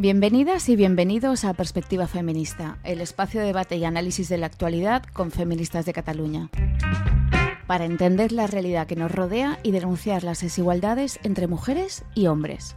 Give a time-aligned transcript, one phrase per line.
[0.00, 5.02] Bienvenidas y bienvenidos a Perspectiva Feminista, el espacio de debate y análisis de la actualidad
[5.12, 6.50] con feministas de Cataluña.
[7.66, 12.76] Para entender la realidad que nos rodea y denunciar las desigualdades entre mujeres y hombres.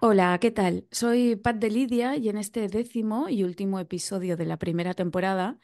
[0.00, 0.88] Hola, ¿qué tal?
[0.90, 5.58] Soy Pat de Lidia y en este décimo y último episodio de la primera temporada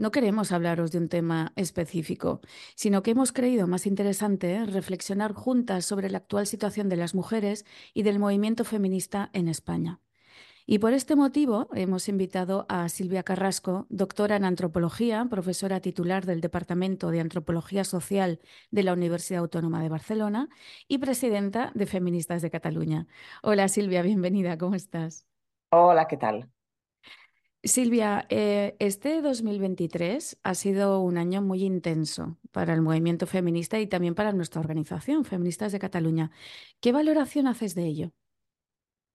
[0.00, 2.40] no queremos hablaros de un tema específico,
[2.74, 7.66] sino que hemos creído más interesante reflexionar juntas sobre la actual situación de las mujeres
[7.92, 10.00] y del movimiento feminista en España.
[10.64, 16.40] Y por este motivo hemos invitado a Silvia Carrasco, doctora en antropología, profesora titular del
[16.40, 20.48] Departamento de Antropología Social de la Universidad Autónoma de Barcelona
[20.88, 23.06] y presidenta de Feministas de Cataluña.
[23.42, 25.26] Hola Silvia, bienvenida, ¿cómo estás?
[25.70, 26.50] Hola, ¿qué tal?
[27.62, 33.86] Silvia, eh, este 2023 ha sido un año muy intenso para el movimiento feminista y
[33.86, 36.30] también para nuestra organización, Feministas de Cataluña.
[36.80, 38.12] ¿Qué valoración haces de ello?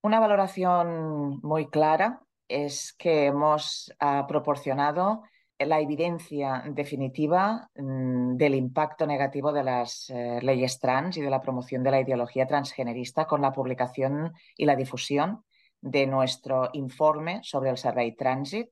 [0.04, 5.24] Una valoración muy clara es que hemos ah, proporcionado
[5.58, 11.42] la evidencia definitiva mm, del impacto negativo de las eh, leyes trans y de la
[11.42, 15.45] promoción de la ideología transgenerista con la publicación y la difusión
[15.86, 18.70] de nuestro informe sobre el Survey Transit,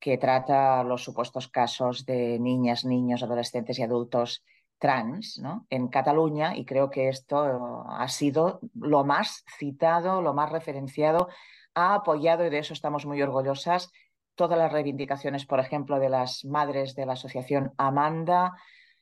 [0.00, 4.42] que trata los supuestos casos de niñas, niños, adolescentes y adultos
[4.78, 11.28] trans en Cataluña y creo que esto ha sido lo más citado, lo más referenciado,
[11.74, 13.92] ha apoyado y de eso estamos muy orgullosas
[14.34, 18.56] todas las reivindicaciones, por ejemplo, de las madres de la asociación Amanda.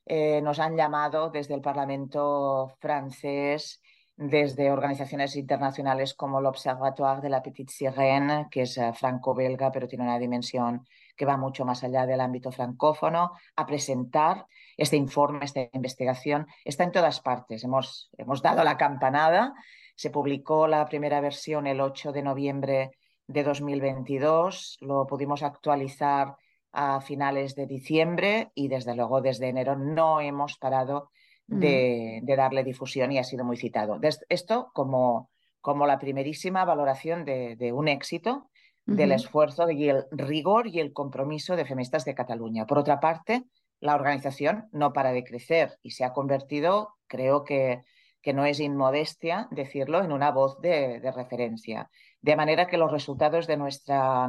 [0.05, 3.81] Eh, nos han llamado desde el Parlamento francés
[4.19, 9.86] desde organizaciones internacionales como el Observatoire de la Petite Sirène, que es eh, franco-belga, pero
[9.86, 10.84] tiene una dimensión
[11.16, 14.46] que va mucho más allá del ámbito francófono, a presentar
[14.77, 16.48] este informe, esta investigación.
[16.64, 17.62] Está en todas partes.
[17.62, 19.55] Hemos, hemos dado la campanada.
[19.95, 22.90] Se publicó la primera versión el 8 de noviembre
[23.28, 24.78] de 2022.
[24.80, 26.34] Lo pudimos actualizar
[26.73, 31.11] a finales de diciembre y desde luego desde enero no hemos parado
[31.48, 33.98] de, darle difusión y ha sido muy citado.
[34.29, 38.51] Esto como, como la primerísima valoración de, un éxito
[38.86, 42.67] del esfuerzo y el rigor y el compromiso de Feministas de Cataluña.
[42.67, 43.45] Por otra parte,
[43.81, 47.85] la organización no para de crecer y se ha convertido, creo que,
[48.23, 51.91] que no es inmodestia decirlo, en una voz de, referencia.
[52.20, 54.29] De manera que los resultados de nuestra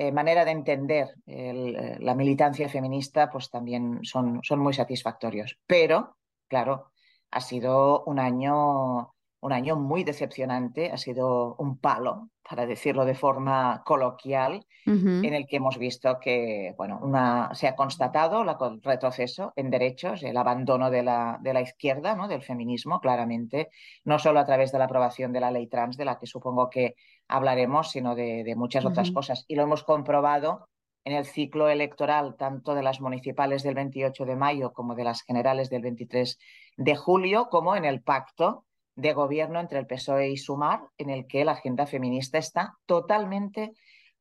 [0.00, 5.58] eh, manera de entender eh, la militancia feminista pues también son, son muy satisfactorios.
[5.66, 6.16] Pero
[6.46, 6.92] claro,
[7.32, 13.14] ha sido un año, un año muy decepcionante, ha sido un palo, para decirlo de
[13.14, 19.52] forma coloquial, en el que hemos visto que bueno, una, se ha constatado el retroceso
[19.54, 22.26] en derechos, el abandono de la, de la izquierda, ¿no?
[22.26, 23.68] del feminismo, claramente,
[24.04, 26.70] no solo a través de la aprobación de la ley trans, de la que supongo
[26.70, 26.94] que
[27.28, 29.44] hablaremos, sino de, muchas otras cosas.
[29.46, 30.68] Y lo hemos comprobado
[31.04, 35.22] en el ciclo electoral tanto de las municipales del 28 de mayo como de las
[35.22, 36.38] generales del 23
[36.78, 38.64] de julio, como en el pacto
[38.98, 43.70] de gobierno entre el PSOE y Sumar, en el que la agenda feminista está totalmente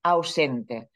[0.03, 0.89] ausente.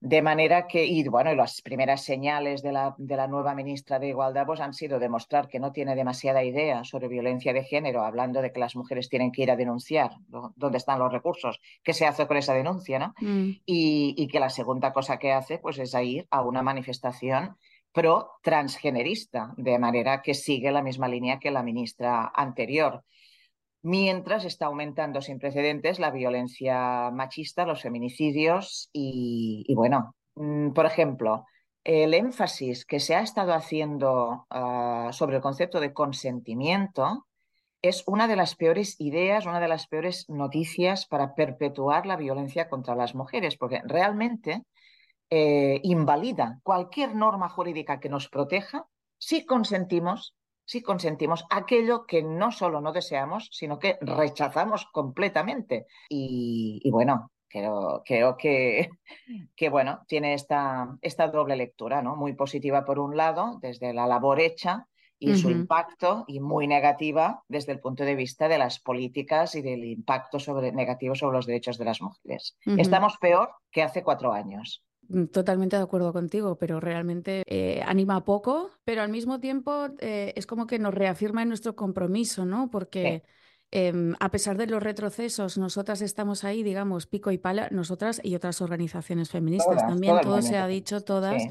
[0.00, 4.08] De manera que, y bueno, las primeras señales de la, de la nueva ministra de
[4.08, 8.40] Igualdad pues, han sido demostrar que no tiene demasiada idea sobre violencia de género, hablando
[8.40, 12.06] de que las mujeres tienen que ir a denunciar dónde están los recursos, qué se
[12.06, 13.14] hace con esa denuncia, ¿no?
[13.20, 13.50] Mm.
[13.66, 17.56] Y, y, que la segunda cosa que hace pues, es ir a una manifestación
[17.92, 23.04] pro transgenerista, de manera que sigue la misma línea que la ministra anterior
[23.82, 31.44] mientras está aumentando sin precedentes la violencia machista, los feminicidios y, bueno, mm, por ejemplo,
[31.84, 37.26] el énfasis que se ha estado haciendo ah, sobre el concepto de consentimiento
[37.82, 42.68] es una de las peores ideas, una de las peores noticias para perpetuar la violencia
[42.68, 44.64] contra las mujeres, porque realmente
[45.30, 48.86] eh, invalida cualquier norma jurídica que nos proteja.
[49.18, 50.34] Si consentimos
[50.68, 55.86] si consentimos aquello que no solo no deseamos, sino que rechazamos completamente.
[56.10, 58.90] Y, bueno, creo, creo que,
[59.56, 62.16] que, bueno, tiene esta, esta doble lectura, ¿no?
[62.16, 64.86] Muy positiva por un lado, desde la labor hecha
[65.18, 69.62] y su impacto, y muy negativa desde el punto de vista de las políticas y
[69.62, 72.56] del impacto sobre, negativo sobre los derechos de las mujeres.
[72.76, 74.84] Estamos peor que hace cuatro años.
[75.08, 80.34] Mm, totalmente de acuerdo contigo, pero realmente eh, anima poco, pero al mismo tiempo eh,
[80.36, 82.70] es como que nos reafirma en nuestro compromiso, ¿no?
[82.70, 83.22] Porque
[83.70, 88.34] em, a pesar de los retrocesos, nosotras estamos ahí, digamos, pico y pala, nosotras y
[88.34, 91.42] otras organizaciones feministas también, todo, se ha dicho, todas.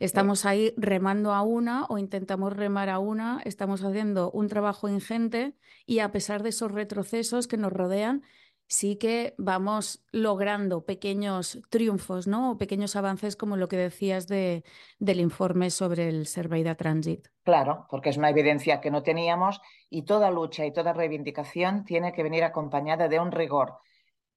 [0.00, 5.54] Estamos ahí remando a una o intentamos remar a una, estamos haciendo un trabajo ingente
[5.86, 8.22] y a pesar de esos retrocesos que nos rodean,
[8.66, 12.52] sí que vamos logrando pequeños triunfos, ¿no?
[12.52, 14.64] O pequeños avances como lo que decías de,
[14.98, 17.28] del informe sobre el de Transit.
[17.42, 22.12] Claro, porque es una evidencia que no teníamos y toda lucha y toda reivindicación tiene
[22.12, 23.78] que venir acompañada de un rigor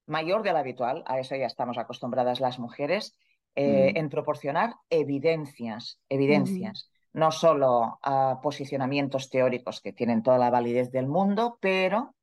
[0.08, 3.16] mayor del habitual, a eso ya estamos acostumbradas las mujeres,
[3.54, 10.90] eh, en proporcionar evidencias, evidencias, no solo a posicionamientos teóricos que tienen toda la validez
[10.90, 12.14] del mundo, pero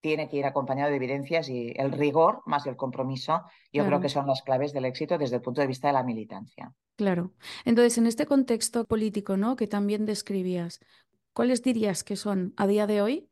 [0.00, 4.08] tiene que ir acompañado de evidencias y el rigor más el compromiso, yo creo que
[4.08, 6.72] son las claves del éxito desde el punto de vista de la militancia.
[6.96, 7.32] Claro.
[7.64, 9.56] Entonces, en este contexto político, ¿no?
[9.56, 10.80] Que también describías,
[11.32, 13.28] ¿cuáles dirías que son a día de hoy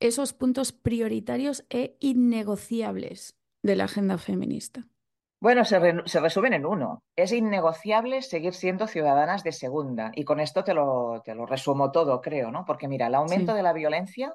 [0.00, 4.86] esos puntos prioritarios e innegociables de la agenda feminista?
[5.40, 7.04] Bueno, se, resumen en uno.
[7.14, 10.10] Es innegociable seguir siendo ciudadanas de segunda.
[10.14, 12.64] Y con esto te lo, te lo resumo todo, creo, ¿no?
[12.64, 14.34] Porque mira, el aumento de la violencia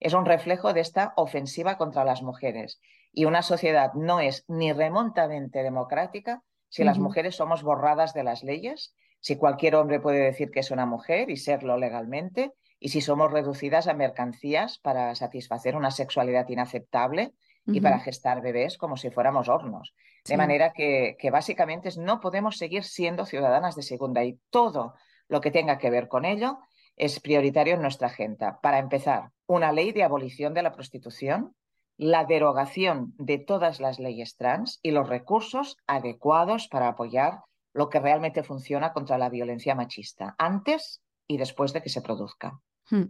[0.00, 2.80] es un reflejo de esta ofensiva contra las mujeres.
[3.12, 8.42] Y una sociedad no es ni remontamente democrática si las mujeres somos borradas de las
[8.42, 13.00] leyes, si cualquier hombre puede decir que es una mujer y serlo legalmente, y si
[13.00, 17.34] somos reducidas a mercancías para satisfacer una sexualidad inaceptable
[17.66, 19.94] y para gestar bebés como si fuéramos hornos.
[20.24, 24.94] De manera que, que básicamente no podemos seguir siendo ciudadanas de segunda y todo
[25.28, 26.58] lo que tenga que ver con ello
[26.96, 28.58] es prioritario en nuestra agenda.
[28.60, 31.56] Para empezar, una ley de abolición de la prostitución,
[31.96, 37.40] la derogación de todas las leyes trans y los recursos adecuados para apoyar
[37.74, 42.60] lo que realmente funciona contra la violencia machista, antes y después de que se produzca.
[42.90, 43.06] Hmm.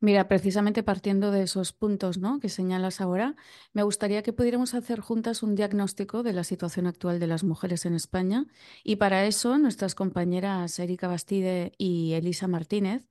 [0.00, 2.38] Mira, precisamente partiendo de esos puntos ¿no?
[2.38, 3.34] que señalas ahora,
[3.72, 7.86] me gustaría que pudiéramos hacer juntas un diagnóstico de la situación actual de las mujeres
[7.86, 8.44] en España
[8.84, 13.08] y para eso nuestras compañeras Erika Bastide y Elisa Martínez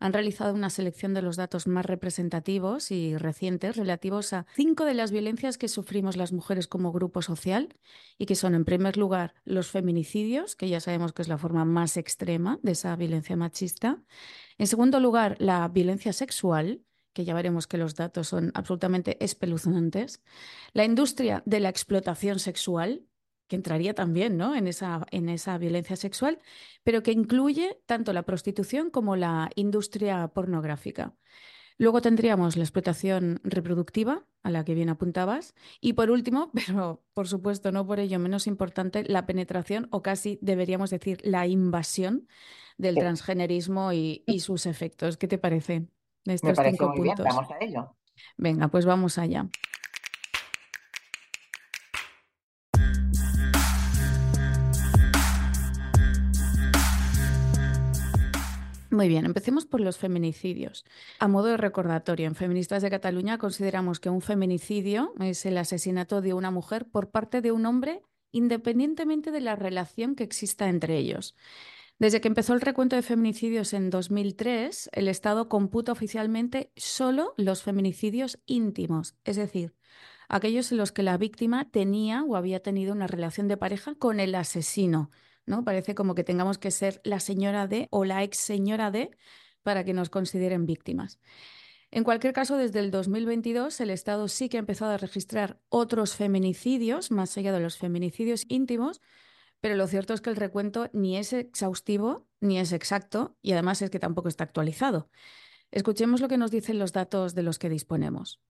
[0.00, 4.94] han realizado una selección de los datos más representativos y recientes relativos a cinco de
[4.94, 7.76] las violencias que sufrimos las mujeres como grupo social
[8.18, 11.66] y que son, en primer lugar, los feminicidios, que ya sabemos que es la forma
[11.66, 14.02] más extrema de esa violencia machista.
[14.56, 16.80] En segundo lugar, la violencia sexual,
[17.12, 20.22] que ya veremos que los datos son absolutamente espeluznantes.
[20.72, 23.02] La industria de la explotación sexual,
[23.50, 24.54] que entraría también ¿no?
[24.54, 26.38] en, esa, en esa violencia sexual,
[26.84, 31.14] pero que incluye tanto la prostitución como la industria pornográfica.
[31.76, 35.54] Luego tendríamos la explotación reproductiva, a la que bien apuntabas.
[35.80, 40.38] Y por último, pero por supuesto no por ello menos importante, la penetración o casi
[40.40, 42.28] deberíamos decir la invasión
[42.78, 45.16] del transgenerismo y, sus efectos.
[45.16, 45.88] ¿Qué te parece
[46.24, 47.26] de estos Me cinco puntos?
[47.26, 47.96] Vamos a ello.
[48.36, 49.48] Venga, pues vamos allá.
[59.00, 60.84] Muy bien, empecemos por los feminicidios.
[61.20, 66.20] A modo de recordatorio, en Feministas de Cataluña consideramos que un feminicidio es el asesinato
[66.20, 70.98] de una mujer por parte de un hombre independientemente de la relación que exista entre
[70.98, 71.34] ellos.
[71.98, 77.62] Desde que empezó el recuento de feminicidios en 2003, el Estado computa oficialmente solo los
[77.62, 79.74] feminicidios íntimos, es decir,
[80.28, 84.20] aquellos en los que la víctima tenía o había tenido una relación de pareja con
[84.20, 85.10] el asesino,
[85.50, 85.64] ¿no?
[85.64, 89.10] Parece como que tengamos que ser la señora de o la ex señora de
[89.62, 91.18] para que nos consideren víctimas.
[91.90, 96.14] En cualquier caso, desde el 2022 el Estado sí que ha empezado a registrar otros
[96.14, 99.00] feminicidios, más allá de los feminicidios íntimos,
[99.60, 103.82] pero lo cierto es que el recuento ni es exhaustivo ni es exacto y además
[103.82, 105.10] es que tampoco está actualizado.
[105.70, 108.40] Escuchemos lo que nos dicen los datos de los que disponemos.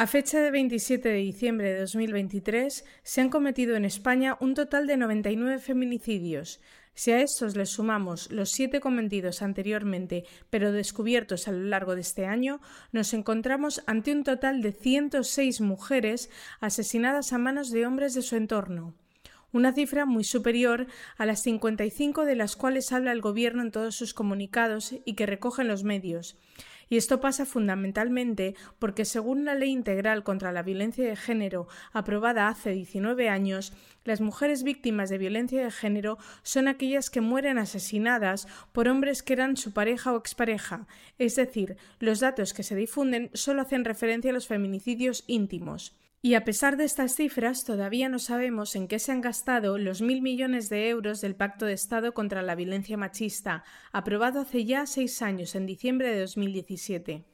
[0.00, 4.86] A fecha de 27 de diciembre de 2023 se han cometido en España un total
[4.86, 6.62] de 99 feminicidios.
[6.94, 12.00] Si a estos les sumamos los siete cometidos anteriormente pero descubiertos a lo largo de
[12.00, 16.30] este año, nos encontramos ante un total de 106 mujeres
[16.60, 18.94] asesinadas a manos de hombres de su entorno
[19.52, 20.86] una cifra muy superior
[21.18, 25.26] a las 55 de las cuales habla el Gobierno en todos sus comunicados y que
[25.26, 26.38] recogen los medios.
[26.90, 32.48] Y esto pasa fundamentalmente porque, según la Ley Integral contra la Violencia de Género, aprobada
[32.48, 33.72] hace 19 años,
[34.04, 39.34] las mujeres víctimas de violencia de género son aquellas que mueren asesinadas por hombres que
[39.34, 44.32] eran su pareja o expareja, es decir, los datos que se difunden solo hacen referencia
[44.32, 45.96] a los feminicidios íntimos.
[46.22, 50.02] Y a pesar de estas cifras, todavía no sabemos en qué se han gastado los
[50.02, 54.84] mil millones de euros del Pacto de Estado contra la Violencia Machista, aprobado hace ya
[54.84, 57.24] seis años, en diciembre de 2017.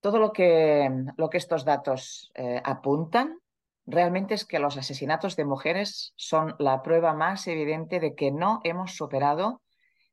[0.00, 3.40] Todo lo que, lo que estos datos eh, apuntan
[3.84, 8.60] realmente es que los asesinatos de mujeres son la prueba más evidente de que no
[8.62, 9.60] hemos superado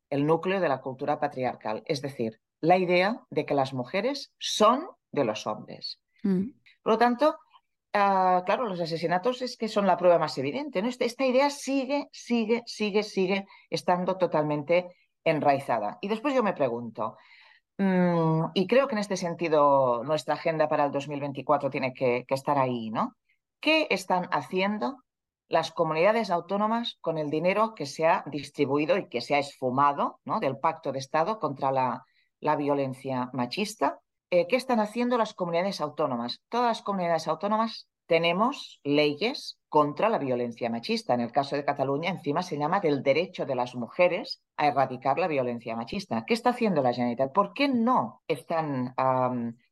[0.09, 4.87] el núcleo de la cultura patriarcal, es decir, la idea de que las mujeres son
[5.11, 5.99] de los hombres.
[6.23, 6.49] Mm.
[6.81, 7.37] Por lo tanto,
[7.93, 10.81] ah, claro, los asesinatos es que son la prueba más evidente.
[10.81, 10.89] ¿no?
[10.89, 15.97] Esta, esta, idea sigue, sigue, sigue, sigue estando totalmente enraizada.
[16.01, 17.17] Y después yo me pregunto,
[17.77, 22.35] mm, y creo que en este sentido nuestra agenda para el 2024 tiene que, que
[22.35, 23.15] estar ahí, ¿no?
[23.59, 25.03] ¿Qué están haciendo
[25.49, 30.19] las comunidades autónomas con el dinero que se ha distribuido y que se ha esfumado
[30.25, 30.39] ¿no?
[30.39, 32.03] del Pacto de Estado contra la,
[32.57, 33.99] violencia machista?
[34.29, 36.41] Eh, ¿Qué están haciendo las comunidades autónomas?
[36.49, 41.13] Todas las comunidades autónomas tenemos leyes contra la violencia machista.
[41.13, 45.17] En el caso de Cataluña, encima se llama del derecho de las mujeres a erradicar
[45.17, 46.25] la violencia machista.
[46.25, 47.31] ¿Qué está haciendo la Generalitat?
[47.31, 48.93] ¿Por qué no están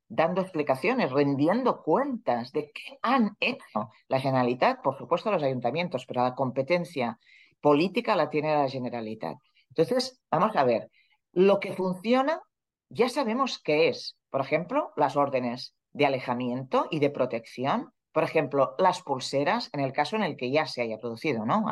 [0.07, 6.23] dando explicaciones, rendiendo cuentas de qué han hecho la Generalitat, por supuesto los ayuntamientos, pero
[6.23, 7.19] la competencia
[7.59, 9.37] política la tiene la Generalitat.
[9.69, 10.89] Entonces, vamos a ver,
[11.33, 12.41] lo que funciona
[12.89, 14.15] ya sabemos qué es.
[14.35, 17.93] Por ejemplo, las órdenes de alejamiento y de protección.
[18.11, 21.63] Por ejemplo, las pulseras, en el caso en el que ya se haya producido ¿no?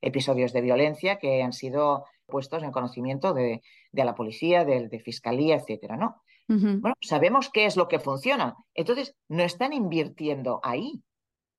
[0.00, 3.62] episodios de violencia que han sido puestos en conocimiento de,
[3.92, 6.20] la policía, de, de fiscalía, etcétera, ¿no?
[6.48, 8.56] Bueno, sabemos qué es lo que funciona.
[8.74, 11.04] Entonces, no están invirtiendo ahí.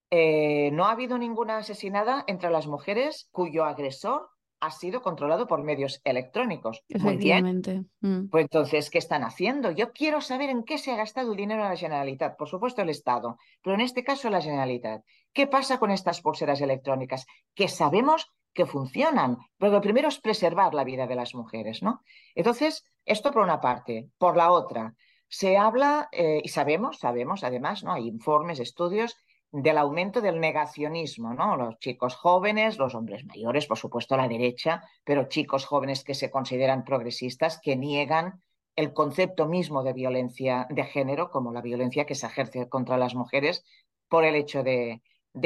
[0.10, 4.27] Eh, no ha habido ninguna asesinada entre las mujeres cuyo agresor
[4.62, 6.84] ha sido controlado por medios electrónicos.
[7.00, 7.62] Muy bien.
[8.00, 8.30] Mm.
[8.30, 9.72] Pues entonces, ¿qué están haciendo?
[9.72, 12.38] Yo quiero saber en qué se ha gastado el dinero de la Generalitat.
[12.38, 15.03] Por supuesto, el Estado, pero en este caso la Generalitat.
[15.34, 17.25] ¿Qué pasa con estas pulseras electrónicas?
[17.56, 22.01] Que sabemos que funcionan, pero lo primero es preservar la vida de las mujeres, ¿no?
[22.36, 24.10] Entonces, esto por una parte.
[24.18, 24.94] Por la otra,
[25.27, 27.94] se habla, eh, y sabemos, sabemos además, ¿no?
[27.94, 29.18] Hay informes, estudios
[29.51, 31.58] del aumento del negacionismo, ¿no?
[31.58, 36.31] Los chicos jóvenes, los hombres mayores, por supuesto, la derecha, pero chicos jóvenes que se
[36.31, 38.41] consideran progresistas, que niegan
[38.77, 43.13] el concepto mismo de violencia de género como la violencia que se ejerce contra las
[43.13, 43.65] mujeres
[44.08, 45.01] por el hecho de,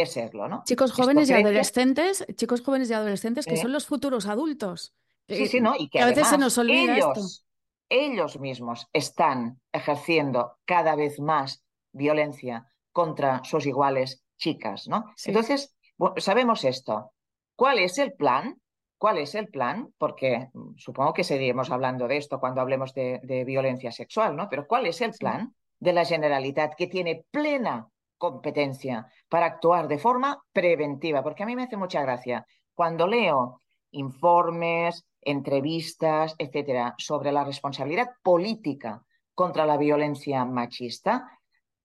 [0.06, 0.64] serlo, ¿no?
[0.66, 4.94] Chicos jóvenes y adolescentes, chicos jóvenes y adolescentes que son los futuros adultos.
[5.28, 5.74] Sí, sí, ¿no?
[5.78, 7.46] Y que a veces se nos olvida ellos,
[7.90, 15.14] ellos mismos están ejerciendo cada vez más violencia contra sus iguales chicas, ¿no?
[15.26, 15.76] Entonces,
[16.16, 17.12] sabemos esto.
[17.54, 18.56] ¿Cuál es el plan?
[18.98, 19.94] ¿Cuál es el plan?
[19.98, 24.48] Porque mm, supongo que seguiremos hablando de esto cuando hablemos de, violencia sexual, ¿no?
[24.50, 27.86] Pero ¿cuál es el plan de la Generalitat que tiene plena
[28.18, 31.22] competencia para actuar de forma preventiva?
[31.22, 33.60] Porque a mí me hace mucha gracia cuando leo
[33.92, 41.30] informes, entrevistas, etcétera, sobre la responsabilidad política contra la violencia machista,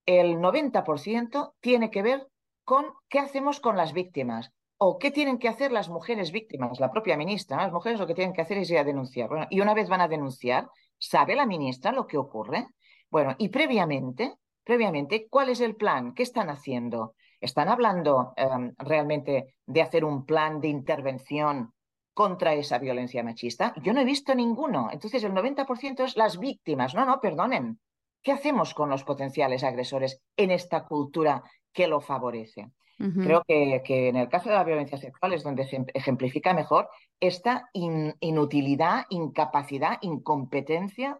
[0.07, 2.27] el 90% tiene que ver
[2.65, 6.91] con qué hacemos con las víctimas o qué tienen que hacer las mujeres víctimas, la
[6.91, 7.59] propia ministra.
[7.59, 9.29] Las mujeres lo que tienen que hacer es ir a denunciar.
[9.51, 12.67] y una vez van a denunciar, ¿sabe la ministra lo que ocurre?
[13.11, 16.15] Bueno, y previamente, previamente, ¿cuál es el plan?
[16.15, 17.15] ¿Qué están haciendo?
[17.41, 21.75] ¿Están hablando em, realmente de hacer un plan de intervención
[22.15, 23.75] contra esa violencia machista?
[23.83, 24.89] Yo no he visto ninguno.
[24.93, 26.95] Entonces el 90% es las víctimas.
[26.95, 27.81] No, no, perdonen.
[28.23, 32.71] ¿Qué hacemos con los potenciales agresores en esta cultura que lo favorece?
[32.99, 37.71] Creo que, en el caso de la violencia sexual es donde se ejemplifica mejor esta
[37.73, 41.19] inutilidad, incapacidad, incompetencia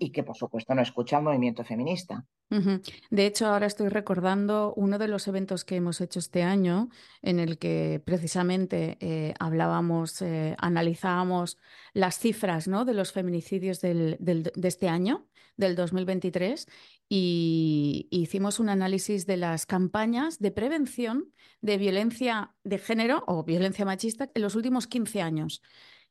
[0.00, 2.24] y que, por supuesto, no escucha el movimiento feminista.
[2.48, 6.90] De hecho, ahora estoy recordando uno de los eventos que hemos hecho este año,
[7.22, 11.58] en el que precisamente eh, hablábamos, eh, analizábamos
[11.92, 12.84] las cifras ¿no?
[12.84, 15.26] de los feminicidios de este año,
[15.56, 16.68] del 2023,
[17.08, 23.84] y hicimos un análisis de las campañas de prevención de violencia de género o violencia
[23.84, 25.62] machista en los últimos 15 años.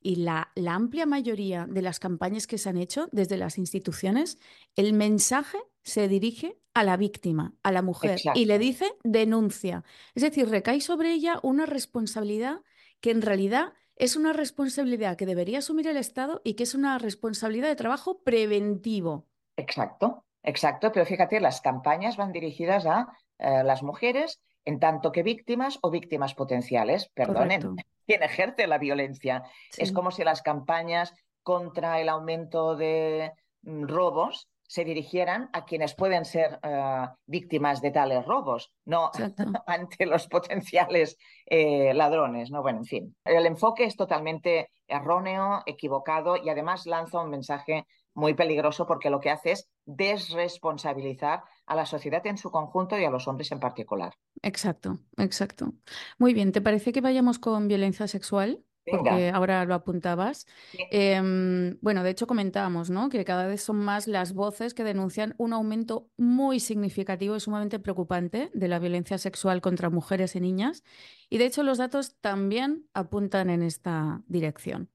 [0.05, 4.38] Y la, la amplia mayoría de las campañas que se han hecho desde las instituciones,
[4.75, 9.83] el mensaje se dirige a la víctima, a la mujer, y le dice denuncia.
[10.13, 12.62] Es decir, recae sobre ella una responsabilidad
[13.01, 17.00] que en realidad es una responsabilidad que debería asumir el Estado y que es una
[17.00, 19.25] responsabilidad de trabajo preventivo.
[19.57, 23.07] Exacto, exacto, pero fíjate, las campañas van dirigidas a
[23.39, 29.43] eh, las mujeres en tanto que víctimas o víctimas potenciales, perdonen, quien ejerce la violencia.
[29.77, 35.93] Es como si las campañas contra el aumento de mm, robos se dirigieran a quienes
[35.93, 39.12] pueden ser eh, víctimas de tales robos, no
[39.67, 42.50] ante los potenciales eh, ladrones.
[42.51, 42.62] ¿no?
[42.62, 48.33] Bueno, en fin, el enfoque es totalmente erróneo, equivocado y además lanza un mensaje muy
[48.33, 53.10] peligroso porque lo que hace es desresponsabilizar a la sociedad en su conjunto y a
[53.10, 54.13] los hombres en particular.
[54.41, 55.74] Exacto, exacto.
[56.17, 58.63] Muy bien, ¿te parece que vayamos con violencia sexual?
[58.89, 60.45] porque ahora lo apuntabas.
[60.91, 63.10] Em, bueno, de hecho comentábamos ¿no?
[63.10, 67.79] que cada vez son más las voces que denuncian un aumento muy significativo y sumamente
[67.79, 70.84] preocupante de la violencia sexual contra mujeres y niñas.
[71.29, 74.89] Y de hecho los datos también apuntan en esta dirección.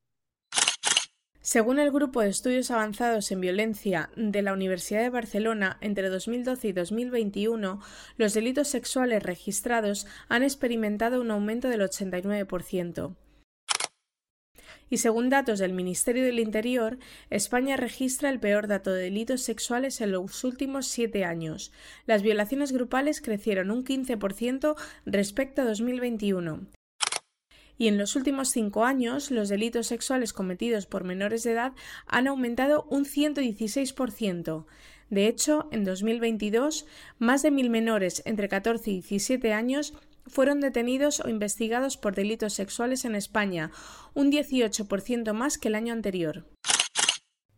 [1.42, 6.68] Según el Grupo de Estudios Avanzados en Violencia de la Universidad de Barcelona, entre 2012
[6.68, 7.80] y 2021,
[8.18, 13.16] los delitos sexuales registrados han experimentado un aumento del 89%
[14.90, 16.98] y según datos del Ministerio del Interior,
[17.30, 21.72] España registra el peor dato de delitos sexuales en los últimos siete años.
[22.06, 24.74] Las violaciones grupales crecieron un 15%
[25.06, 26.66] respecto a 2021.
[27.80, 31.72] Y en los últimos cinco años, los delitos sexuales cometidos por menores de edad
[32.06, 34.66] han aumentado un 116%.
[35.08, 36.84] De hecho, en 2022,
[37.18, 39.94] más de mil menores entre 14 y 17 años
[40.26, 43.70] fueron detenidos o investigados por delitos sexuales en España,
[44.12, 46.44] un 18% más que el año anterior.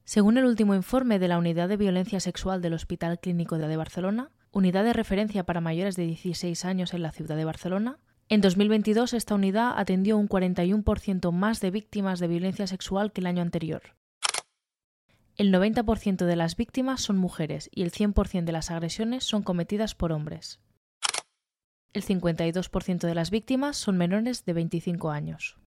[0.04, 4.30] Según el último informe de la Unidad de Violencia Sexual del Hospital Clínico de Barcelona,
[4.52, 7.98] unidad de referencia para mayores de 16 años en la ciudad de Barcelona,
[8.32, 13.26] en 2022 esta unidad atendió un 41% más de víctimas de violencia sexual que el
[13.26, 13.82] año anterior.
[15.36, 19.94] El 90% de las víctimas son mujeres y el 100% de las agresiones son cometidas
[19.94, 20.62] por hombres.
[21.92, 25.58] El 52% de las víctimas son menores de 25 años.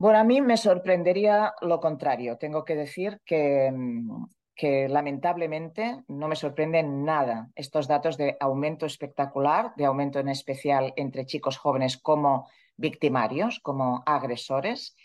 [0.00, 2.38] Bueno, a mí me sorprendería lo contrario.
[2.38, 4.24] Tengo que decir que, mm,
[4.56, 10.94] que lamentablemente no me sorprenden nada estos datos de aumento espectacular, de aumento en especial
[10.96, 14.96] entre chicos jóvenes como victimarios, como agresores,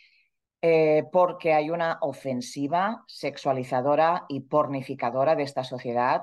[0.62, 6.22] eh, porque hay una ofensiva sexualizadora y pornificadora de esta sociedad,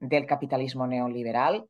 [0.00, 1.68] del capitalismo neoliberal,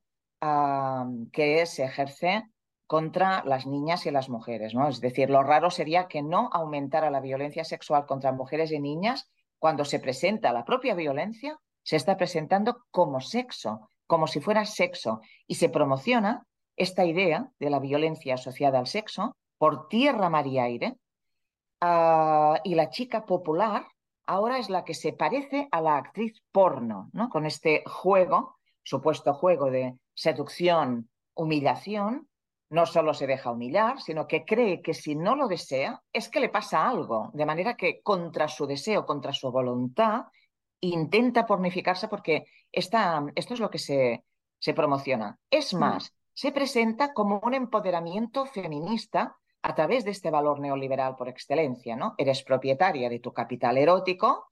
[1.32, 2.44] que se ejerce
[2.86, 4.74] contra las niñas y las mujeres.
[4.74, 4.88] ¿no?
[4.88, 9.30] Es decir, lo raro sería que no aumentara la violencia sexual contra mujeres y niñas
[9.58, 15.20] cuando se presenta la propia violencia, se está presentando como sexo, como si fuera sexo,
[15.46, 20.58] y se promociona esta idea de la violencia asociada al sexo por tierra, mar y
[20.58, 20.96] aire.
[21.80, 23.86] Ah, y la chica popular
[24.26, 27.28] ahora es la que se parece a la actriz porno, ¿no?
[27.28, 32.28] con este juego, supuesto juego de seducción, humillación,
[32.70, 36.40] no solo se deja humillar, sino que cree que si no lo desea es que
[36.40, 40.24] le pasa algo, de manera que contra su deseo, contra su voluntad,
[40.80, 44.24] intenta pornificarse porque esto es lo que se,
[44.58, 45.38] se promociona.
[45.50, 45.78] Es mm.
[45.78, 51.96] más, se presenta como un empoderamiento feminista a través de este valor neoliberal por excelencia,
[51.96, 52.14] ¿no?
[52.18, 54.48] Eres propietaria de tu capital erótico,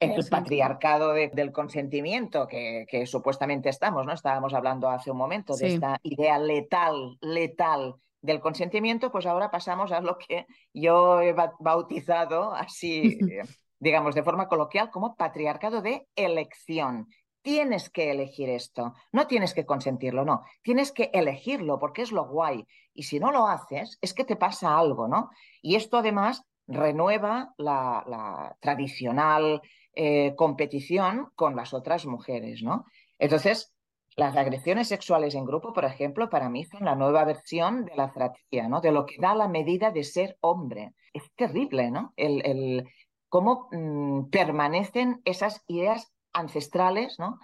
[0.00, 4.12] el patriarcado del consentimiento que, supuestamente estamos, ¿no?
[4.12, 9.92] Estábamos hablando hace un momento de esta idea letal, letal del consentimiento, pues ahora pasamos
[9.92, 13.42] a lo que yo he bautizado así, eh,
[13.78, 17.06] digamos, de forma coloquial como patriarcado de elección.
[17.42, 22.26] Tienes que elegir esto, no tienes que consentirlo, no, tienes que elegirlo porque es lo
[22.26, 22.66] guay.
[22.94, 25.28] Y si no lo haces, es que te pasa algo, ¿no?
[25.60, 29.60] Y esto además renueva la, la tradicional
[29.96, 32.84] eh, competición con las otras mujeres, ¿no?
[33.18, 33.74] Entonces,
[34.16, 38.10] las agresiones sexuales en grupo, por ejemplo, para mí son la nueva versión de la
[38.10, 38.80] fratría, ¿no?
[38.80, 40.94] De lo que da la medida de ser hombre.
[41.12, 42.12] Es terrible, ¿no?
[42.16, 42.88] El,
[43.28, 47.38] cómo mm, permanecen esas ideas ancestrales, ¿no?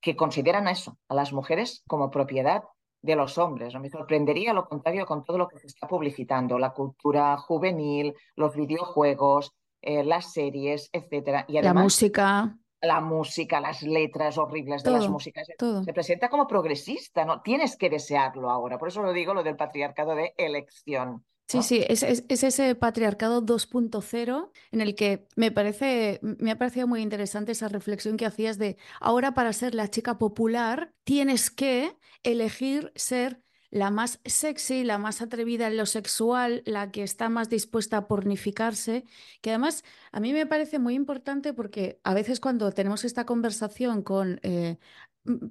[0.00, 2.64] Que consideran a eso, a las mujeres como propiedad
[3.02, 3.74] de los hombres.
[3.80, 8.54] Me sorprendería lo contrario con todo lo que se está publicitando, la cultura juvenil, los
[8.54, 11.44] videojuegos, eh, las series, etcétera.
[11.48, 12.58] Y además, la música.
[12.82, 15.46] La música, las letras horribles de las músicas.
[15.84, 17.42] Se presenta como progresista, ¿no?
[17.42, 18.78] Tienes que desearlo ahora.
[18.78, 21.24] Por eso lo digo, lo del patriarcado de elección.
[21.50, 26.86] Sí, sí, es, es, ese patriarcado 2.0 en el que me parece, me ha parecido
[26.86, 31.96] muy interesante esa reflexión que hacías de ahora para ser la chica popular tienes que
[32.22, 37.48] elegir ser la más sexy, la más atrevida en lo sexual, la que está más
[37.48, 39.04] dispuesta a pornificarse,
[39.40, 44.02] que además a mí me parece muy importante porque a veces cuando tenemos esta conversación
[44.02, 44.78] con eh,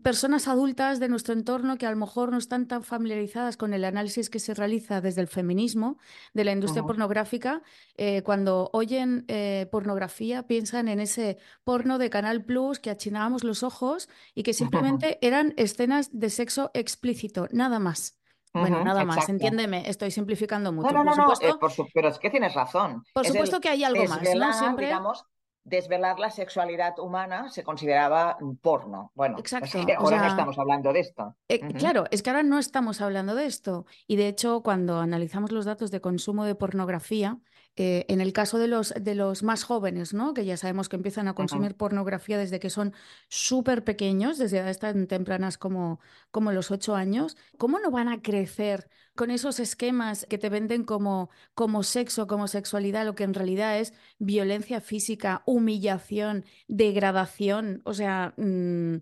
[0.01, 3.85] personas adultas de nuestro entorno que a lo mejor no están tan familiarizadas con el
[3.85, 5.97] análisis que se realiza desde el feminismo,
[6.33, 7.61] de la industria pornográfica,
[7.95, 13.61] eh, cuando oyen eh, pornografía piensan en ese porno de Canal Plus que achinábamos los
[13.63, 18.15] ojos y que simplemente eran escenas de sexo explícito, nada más.
[18.51, 20.91] Bueno, nada más, entiéndeme, estoy simplificando mucho.
[20.91, 21.53] No, no, no, eh,
[21.93, 23.03] pero es que tienes razón.
[23.13, 24.53] Por supuesto que hay algo más, ¿no?
[24.53, 24.87] Siempre...
[24.87, 25.23] digamos,
[25.63, 29.11] desvelar la sexualidad humana se consideraba porno.
[29.15, 29.79] Bueno, Exacto.
[29.97, 31.35] ahora no estamos hablando de esto.
[31.47, 33.85] Eh, claro, es que ahora no estamos hablando de esto.
[34.07, 37.37] Y de hecho, cuando analizamos los datos de consumo de pornografía,
[37.75, 40.33] eh, en el caso de los, de los más jóvenes, ¿no?
[40.33, 42.93] que ya sabemos que empiezan a consumir pornografía desde que son
[43.29, 45.99] súper pequeños, desde edades tan tempranas como,
[46.31, 50.83] como los ocho años, ¿cómo no van a crecer con esos esquemas que te venden
[50.83, 57.81] como, como sexo, como sexualidad, lo que en realidad es violencia física, humillación, degradación?
[57.85, 58.33] O sea...
[58.37, 58.97] Mm,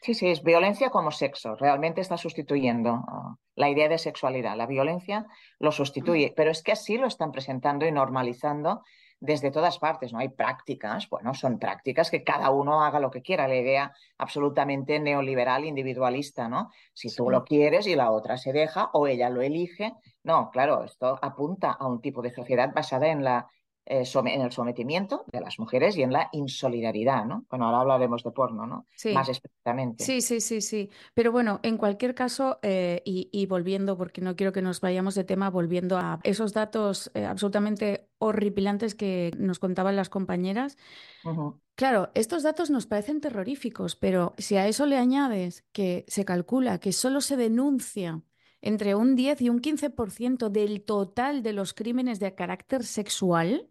[0.00, 1.56] Sí, sí, es violencia como sexo.
[1.56, 4.56] Realmente está sustituyendo ah, la idea de sexualidad.
[4.56, 5.26] La violencia
[5.58, 8.82] lo sustituye, pero es que así lo están presentando y normalizando
[9.20, 10.12] desde todas partes.
[10.12, 13.48] No hay prácticas, bueno, son prácticas que cada uno haga lo que quiera.
[13.48, 16.70] La idea absolutamente neoliberal, individualista, ¿no?
[16.94, 19.94] Si tú lo quieres y la otra se deja o ella lo elige.
[20.22, 23.48] No, claro, esto apunta a un tipo de sociedad basada en la
[23.88, 27.46] eh, en el sometimiento de las mujeres y en la insolidaridad, ¿no?
[27.48, 28.86] Bueno, ahora hablaremos de porno, ¿no?
[28.94, 29.12] Sí.
[29.12, 30.04] Más específicamente.
[30.04, 30.90] Sí, sí, sí, sí.
[31.14, 35.24] Pero bueno, en cualquier caso, eh, y, volviendo, porque no quiero que nos vayamos de
[35.24, 40.76] tema, volviendo a esos datos eh, absolutamente horripilantes que nos contaban las compañeras.
[41.74, 46.78] Claro, estos datos nos parecen terroríficos, pero si a eso le añades que se calcula
[46.78, 48.22] que solo se denuncia
[48.60, 53.70] entre un 10 y un 15% del total de los crímenes de carácter sexual,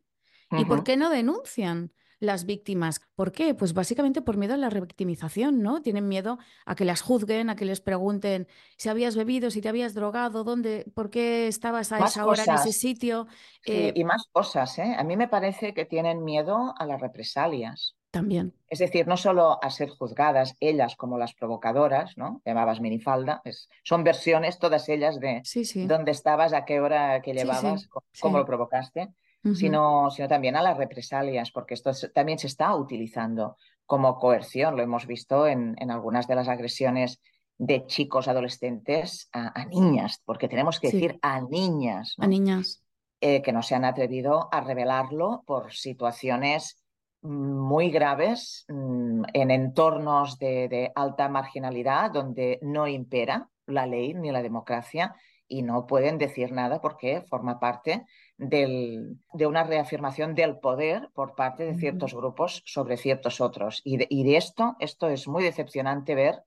[0.51, 1.91] ¿Y por qué no denuncian?
[2.19, 3.01] las víctimas.
[3.15, 3.53] ¿Por qué?
[3.53, 5.81] Pues básicamente por miedo a la revictimización, ¿no?
[5.81, 9.69] Tienen miedo a que las juzguen, a que les pregunten si habías bebido, si te
[9.69, 13.27] habías drogado, dónde, por qué estabas a esa hora en ese sitio.
[13.65, 14.95] Eh, y más cosas, ¿eh?
[14.97, 17.95] A mí me parece que tienen miedo a las represalias.
[18.10, 18.53] También.
[18.69, 22.41] Es decir, no solo a ser juzgadas ellas como las provocadoras, ¿no?
[22.45, 23.43] Llamabas minifalda,
[23.83, 25.43] son versiones todas ellas de
[25.86, 29.10] dónde estabas, a qué hora que llevabas, cómo lo provocaste
[29.55, 34.75] sino, sino también a las represalias, porque esto también se está utilizando como coerción.
[34.75, 37.19] Lo hemos visto en, en algunas de las agresiones
[37.57, 42.15] de chicos adolescentes a, niñas, porque tenemos que decir a niñas.
[42.17, 42.83] A niñas.
[43.19, 46.83] Eh, que no se han atrevido a revelarlo por situaciones
[47.23, 54.31] muy graves mm, en entornos de, de, alta marginalidad donde no impera la ley ni
[54.31, 55.15] la democracia
[55.47, 58.05] y no pueden decir nada porque forma parte
[58.38, 63.82] de una reafirmación del poder por parte de ciertos grupos sobre ciertos otros.
[63.84, 66.43] Y de, esto, esto es muy decepcionante ver,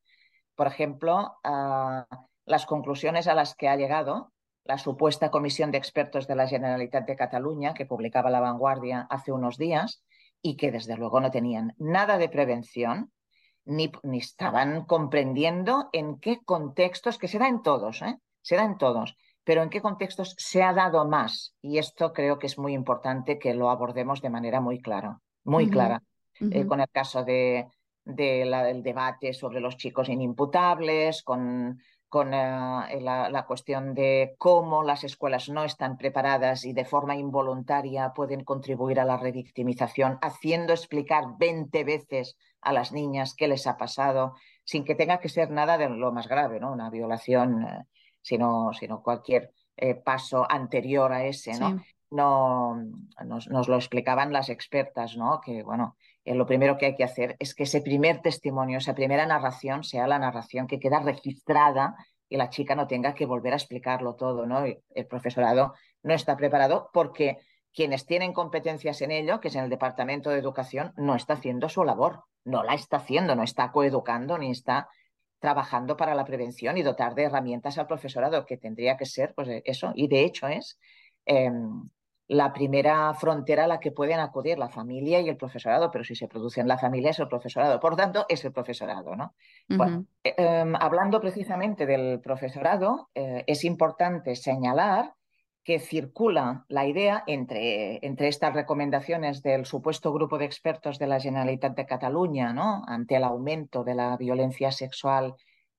[0.55, 1.39] por ejemplo,
[2.45, 4.33] las conclusiones a las que ha llegado
[4.65, 9.33] la supuesta comisión de expertos de la Generalitat de Cataluña, que publicaba La Vanguardia hace
[9.33, 10.05] unos días,
[10.43, 13.11] y que desde luego no tenían nada de prevención,
[13.65, 18.19] ni, ni estaban comprendiendo en qué contextos, que se da en todos, ¿eh?
[18.43, 19.17] se da en todos,
[19.51, 21.57] pero en qué contextos se ha dado más.
[21.61, 25.69] Y esto creo que es muy importante que lo abordemos de manera muy clara, muy
[25.69, 26.05] clara,
[26.39, 27.67] eh, con el caso de,
[28.05, 35.49] del debate sobre los chicos inimputables, con, con eh, la, cuestión de cómo las escuelas
[35.49, 41.83] no están preparadas y de forma involuntaria pueden contribuir a la revictimización, haciendo explicar 20
[41.83, 45.89] veces a las niñas qué les ha pasado, sin que tenga que ser nada de
[45.89, 46.71] lo más grave, ¿no?
[46.71, 47.67] Una violación.
[48.23, 51.81] Sino, sino cualquier eh, paso anterior a ese, ¿no?
[52.11, 52.77] no
[53.25, 55.41] nos, lo explicaban las expertas, ¿no?
[55.41, 58.95] Que, bueno, eh, lo primero que hay que hacer es que ese primer testimonio, esa
[58.95, 61.95] primera narración sea la narración que queda registrada
[62.29, 64.65] y la chica no tenga que volver a explicarlo todo, ¿no?
[64.65, 67.39] El profesorado no está preparado porque
[67.73, 71.69] quienes tienen competencias en ello, que es en el Departamento de Educación, no está haciendo
[71.69, 74.89] su labor, no la está haciendo, no está coeducando ni está
[75.41, 79.49] trabajando para la prevención y dotar de herramientas al profesorado, que tendría que ser pues,
[79.65, 80.79] eso, y de hecho es
[81.27, 81.89] em,
[82.29, 86.15] la primera frontera a la que pueden acudir la familia y el profesorado, pero si
[86.15, 89.17] se produce en la familia es el profesorado, por tanto es el profesorado.
[89.17, 89.35] ¿no?
[89.69, 95.15] bueno, em, hablando precisamente del profesorado, eh, es importante señalar
[95.63, 101.21] que circula la idea entre, entre estas recomendaciones del supuesto grupo de expertos de la
[101.21, 102.83] Generalitat de Cataluña ¿no?
[102.87, 105.35] ante el aumento de la violencia sexual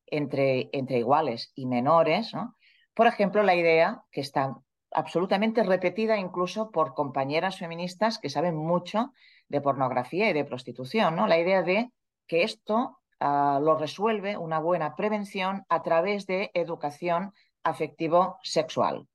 [0.05, 2.33] entre, entre iguales y menores.
[2.33, 2.55] ¿no?
[2.93, 4.55] Por ejemplo, la idea que está
[4.91, 9.13] absolutamente repetida incluso por compañeras feministas que saben mucho
[9.47, 11.27] de pornografía y de prostitución, ¿no?
[11.27, 11.91] la idea de
[12.27, 19.07] que esto ah, lo resuelve una buena prevención a través de educación afectivo-sexual.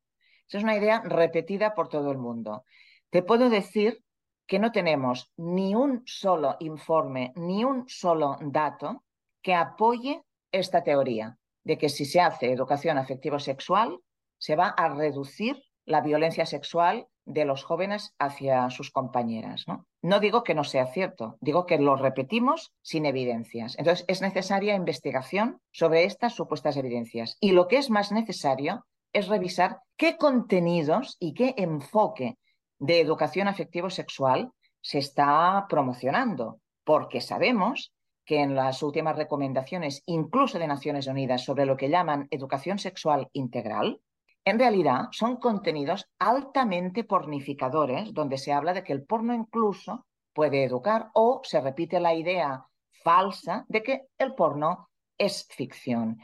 [0.49, 2.65] Es una idea repetida por todo el mundo.
[3.11, 4.03] Te puedo decir
[4.47, 9.05] que no tenemos ni un solo informe, ni un solo dato
[9.43, 13.99] que apoye esta teoría de que si se hace educación afectivo-sexual,
[14.39, 19.65] se va a reducir la violencia sexual de los jóvenes hacia sus compañeras.
[19.67, 19.87] ¿no?
[20.03, 23.77] no digo que no sea cierto, digo que lo repetimos sin evidencias.
[23.79, 27.37] Entonces, es necesaria investigación sobre estas supuestas evidencias.
[27.41, 32.37] Y lo que es más necesario es revisar qué contenidos y qué enfoque
[32.79, 34.51] de educación afectivo-sexual
[34.83, 37.95] se está promocionando, porque sabemos
[38.27, 43.31] que en las últimas recomendaciones, incluso de Naciones Unidas, sobre lo que llaman educación sexual
[43.33, 44.03] integral,
[44.45, 50.63] en realidad son contenidos altamente pornificadores, donde se habla de que el porno incluso puede
[50.63, 52.67] educar o se repite la idea
[53.03, 56.19] falsa de que el porno es ficción.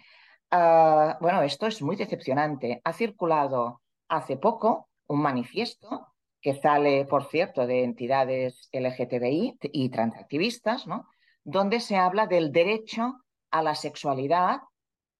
[0.52, 2.80] Ah, bueno, esto es muy decepcionante.
[2.84, 6.06] Ha circulado hace poco un manifiesto
[6.40, 11.08] que sale, por cierto, de entidades LGTBI y transactivistas, ¿no?
[11.42, 14.60] donde se habla del derecho a la sexualidad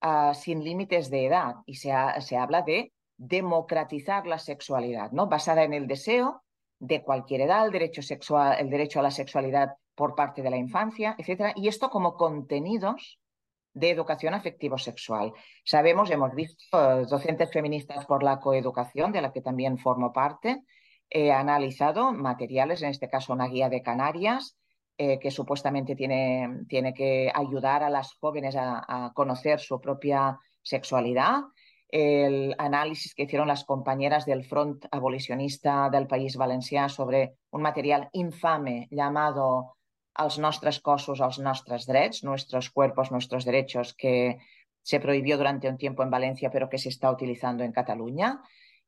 [0.05, 5.29] Ah, sin límites de edad y se, se, habla de democratizar la sexualidad, ¿no?
[5.29, 6.43] Basada en el deseo
[6.81, 10.57] de cualquier edad, el derecho, sexual, el derecho a la sexualidad por parte de la
[10.57, 13.21] infancia, etcétera, y esto como contenidos
[13.75, 15.33] de educación afectivo-sexual.
[15.65, 20.63] Sabemos, hemos visto eh, docentes feministas por la coeducación, de la que también formo parte,
[21.35, 24.57] analizado materiales, en este caso una guía de Canarias,
[24.99, 31.41] eh, que supuestamente tiene, tiene, que ayudar a las jóvenes a, conocer su propia sexualidad.
[31.89, 38.11] El análisis que hicieron las compañeras del Front Abolicionista del País Valencià sobre un material
[38.13, 39.77] infame llamado
[40.19, 44.39] Els nostres cossos, els nostres drets, nuestros cuerpos, nuestros derechos, que
[44.83, 48.41] se prohibió durante un tiempo en Valencia, pero que se está utilizando en Cataluña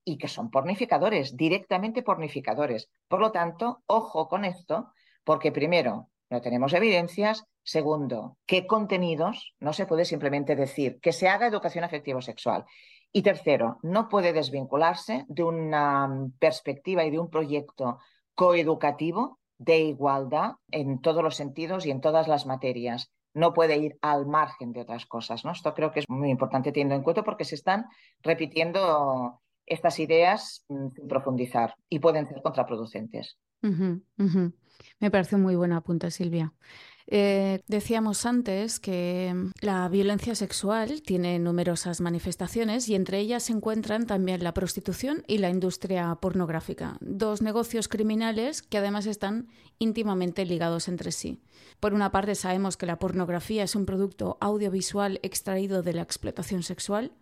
[0.05, 2.91] y que son pornificadores, directamente pornificadores.
[3.09, 4.93] Por lo tanto, ojo con esto,
[5.25, 7.45] porque primero, no tenemos evidencias.
[7.63, 12.65] Segundo, qué contenidos, no se puede simplemente decir que se haga educación afectivo-sexual.
[13.13, 17.99] Y tercero, no puede desvincularse de una perspectiva y de un proyecto
[18.35, 23.11] coeducativo de igualdad en todos los sentidos y en todas las materias.
[23.33, 25.45] No puede ir al margen de otras cosas.
[25.45, 25.53] ¿no?
[25.53, 27.87] Esto creo que es muy importante teniendo en cuenta porque se están
[28.23, 33.39] repitiendo estas ideas mm, sin profundizar y pueden ser contraproducentes.
[35.01, 36.53] Me parece muy buena apunta, Silvia.
[37.07, 43.53] Eh, decíamos antes que mm, la violencia sexual tiene numerosas manifestaciones y entre ellas se
[43.53, 50.47] encuentran también la prostitución y la industria pornográfica, dos negocios criminales que además están íntimamente
[50.47, 51.43] ligados entre sí.
[51.79, 56.63] Por una parte sabemos que la pornografía es un producto audiovisual extraído de la explotación
[56.63, 57.13] sexual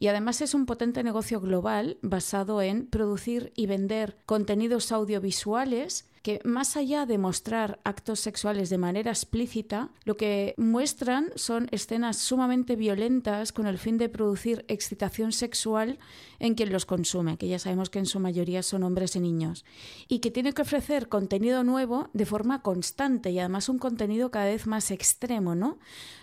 [0.00, 6.40] y además es un potente negocio global basado en producir y vender contenidos audiovisuales que
[6.44, 12.76] más allá de mostrar actos sexuales de manera explícita, lo que muestran son escenas sumamente
[12.76, 15.98] violentas con el fin de producir excitación sexual
[16.38, 19.64] en quien los consume, que ya sabemos que en su mayoría son hombres y niños,
[20.08, 24.46] y que tiene que ofrecer contenido nuevo de forma constante y además un contenido cada
[24.46, 25.78] vez más extremo, ¿no?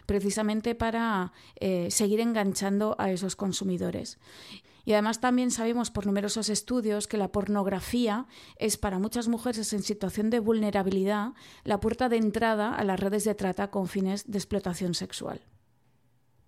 [0.06, 4.20] Precisamente para eh, seguir enganchando a esos consumidores.
[4.88, 9.84] Y además también sabemos por numerosos estudios que la pornografía es para muchas mujeres en
[9.84, 11.34] situación de vulnerabilidad
[11.66, 15.42] la puerta de entrada a las redes de trata con fines de explotación sexual.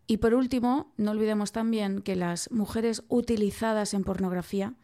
[0.07, 4.75] Y por último, no olvidemos también que las mujeres utilizadas en pornografía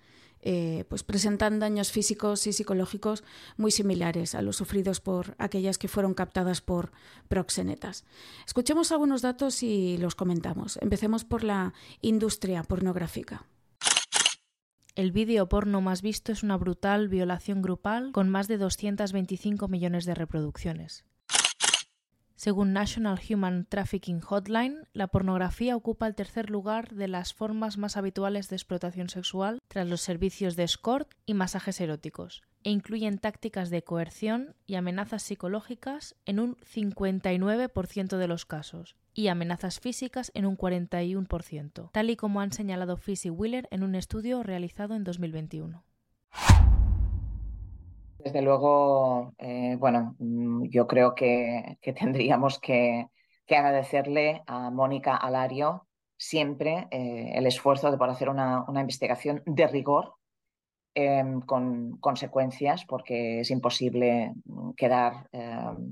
[0.48, 3.24] eh, pues presentan daños físicos y psicológicos
[3.58, 6.92] muy similares a los sufridos por aquellas que fueron captadas por
[7.28, 8.06] proxenetas.
[8.46, 10.78] Escuchemos algunos datos y los comentamos.
[10.82, 13.48] Empecemos por la industria pornográfica.
[14.94, 20.06] El vídeo porno más visto es una brutal violación grupal con más de 225 millones
[20.06, 21.06] de reproducciones.
[22.36, 27.96] Según National Human Trafficking Hotline, la pornografía ocupa el tercer lugar de las formas más
[27.96, 33.70] habituales de explotación sexual tras los servicios de escort y masajes eróticos, e incluyen tácticas
[33.70, 40.46] de coerción y amenazas psicológicas en un 59% de los casos, y amenazas físicas en
[40.46, 45.06] un 41%, tal y como han señalado Fish y Wheeler en un estudio realizado en
[45.06, 45.86] 2021.
[48.26, 53.06] Desde luego, eh, bueno, mm, yo creo que, tendríamos que,
[53.48, 60.16] agradecerle a Mónica Alario siempre eh, el esfuerzo de por hacer una, investigación de rigor
[60.96, 64.34] em, con consecuencias, porque es imposible
[64.76, 65.30] quedar,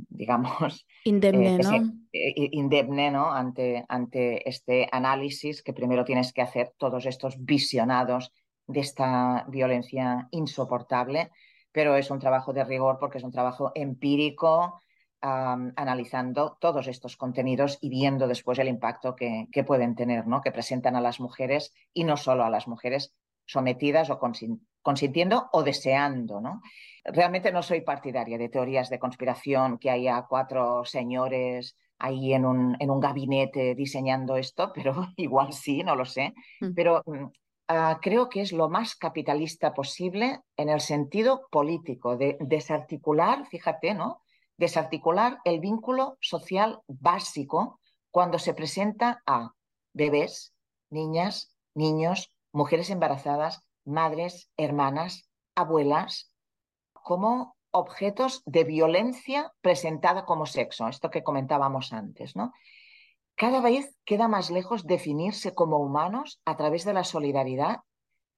[0.10, 1.94] digamos, indemne, ¿no?
[2.12, 3.32] indemne ¿no?
[3.32, 8.34] Ante, ante este análisis que primero tienes que hacer todos estos visionados
[8.66, 11.30] de esta violencia insoportable
[11.74, 14.80] pero es un trabajo de rigor porque es un trabajo empírico,
[15.26, 20.42] analizando todos estos contenidos y viendo después el impacto que, pueden tener, ¿no?
[20.42, 23.14] que presentan a las mujeres y no solo a las mujeres,
[23.46, 24.20] sometidas o
[24.82, 26.62] consintiendo o deseando, ¿no?
[27.06, 32.78] Realmente no soy partidaria de teorías de conspiración, que haya cuatro señores ahí en un,
[32.80, 36.34] en un gabinete diseñando esto, pero igual sí, no lo sé.
[36.62, 36.74] Mm.
[36.74, 37.04] Pero
[37.70, 43.94] uh, creo que es lo más capitalista posible en el sentido político, de desarticular, fíjate,
[43.94, 44.22] ¿no?
[44.58, 47.80] Desarticular el vínculo social básico
[48.12, 49.54] cuando se presenta a
[49.94, 50.54] bebés,
[50.90, 56.32] niñas, niños, mujeres embarazadas, madres, hermanas, abuelas,
[56.94, 62.54] como objetos de violencia presentada como sexo, esto que comentábamos antes, ¿no?
[63.36, 67.78] Cada vez queda más lejos definirse como humanos a través de la solidaridad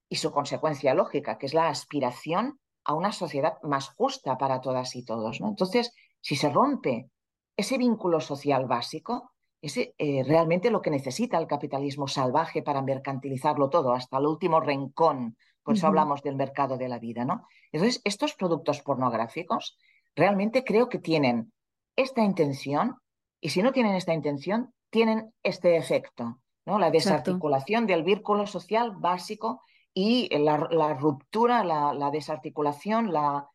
[0.08, 4.94] y su consecuencia lógica, que es la aspiración a una sociedad más justa para todas
[4.96, 5.40] y todos.
[5.40, 5.48] ¿no?
[5.48, 7.10] Entonces, si se rompe
[7.56, 13.68] ese vínculo social básico, es eh, realmente lo que necesita el capitalismo salvaje para mercantilizarlo
[13.68, 17.44] todo, hasta el último rincón por eso hablamos del mercado de la vida, ¿no?
[17.72, 19.76] Entonces, estos productos pornográficos
[20.14, 21.52] realmente creo que tienen
[21.96, 22.98] esta intención
[23.40, 26.78] y si no tienen esta intención, tienen este efecto, ¿no?
[26.78, 29.60] La desarticulación del vínculo social básico
[29.92, 33.46] y la, ruptura, la, desarticulación, la,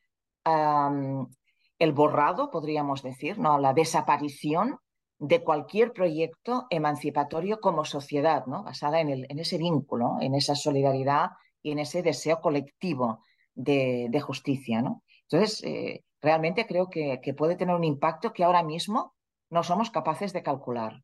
[1.80, 3.58] el borrado, podríamos decir, ¿no?
[3.58, 4.77] La desaparición
[5.17, 8.63] de cualquier proyecto emancipatorio como sociedad, ¿no?
[8.63, 11.32] basada en, el, en ese vínculo, en esa solidaridad
[11.63, 13.23] y en ese deseo colectivo
[13.56, 14.84] de, justicia.
[14.84, 15.01] ¿no?
[15.27, 19.15] Entonces, eh, realmente creo que, puede tener un impacto que ahora mismo
[19.49, 21.01] no somos capaces de calcular.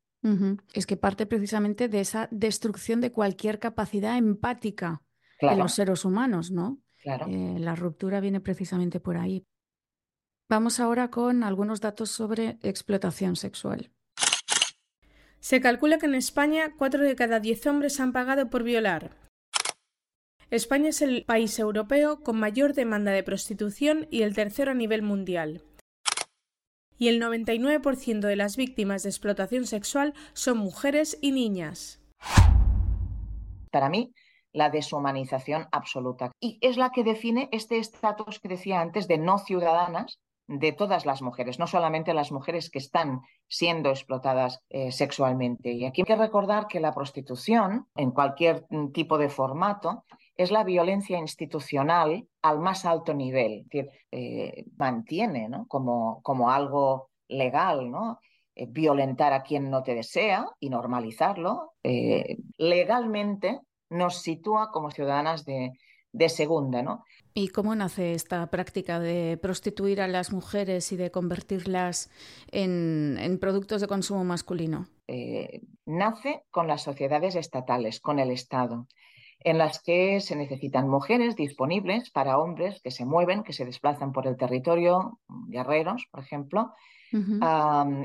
[0.74, 5.02] Es que parte precisamente de esa destrucción de cualquier capacidad empática
[5.40, 6.82] de los seres humanos, ¿no?
[6.98, 7.28] Claro.
[7.30, 9.46] Eh, la ruptura viene precisamente por ahí.
[10.50, 13.92] Vamos ahora con algunos datos sobre explotación sexual.
[15.40, 19.16] Se calcula que en España 4 de cada 10 hombres han pagado por violar,
[20.50, 25.02] España es el país europeo con mayor demanda de prostitución y el tercero a nivel
[25.02, 25.62] mundial.
[26.98, 32.02] Y el 99% de las víctimas de explotación sexual son mujeres y niñas.
[33.72, 34.14] Para mí,
[34.52, 36.32] la deshumanización absoluta.
[36.40, 41.06] Y es la que define este estatus que decía antes de no ciudadanas de todas
[41.06, 45.74] las mujeres, no solamente las mujeres que están siendo explotadas eh, sexualmente.
[45.74, 50.06] Y aquí hay que recordar que la prostitución, en cualquier tipo de formato,
[50.38, 57.10] es la violencia institucional al más alto nivel, es decir, eh, mantiene como, como, algo
[57.28, 58.20] legal, ¿no?
[58.56, 65.44] Eh, violentar a quien no te desea y normalizarlo, eh, legalmente nos sitúa como ciudadanas
[65.44, 65.72] de,
[66.12, 67.04] de segunda, ¿no?
[67.34, 72.12] ¿Y cómo nace esta práctica de prostituir a las mujeres y de convertirlas
[72.52, 74.88] en, en productos de consumo masculino?
[75.86, 78.88] nace con las sociedades estatales, con el Estado
[79.40, 84.12] en las que se necesitan mujeres disponibles para hombres que se mueven, que se desplazan
[84.12, 86.74] por el territorio, guerreros, por ejemplo,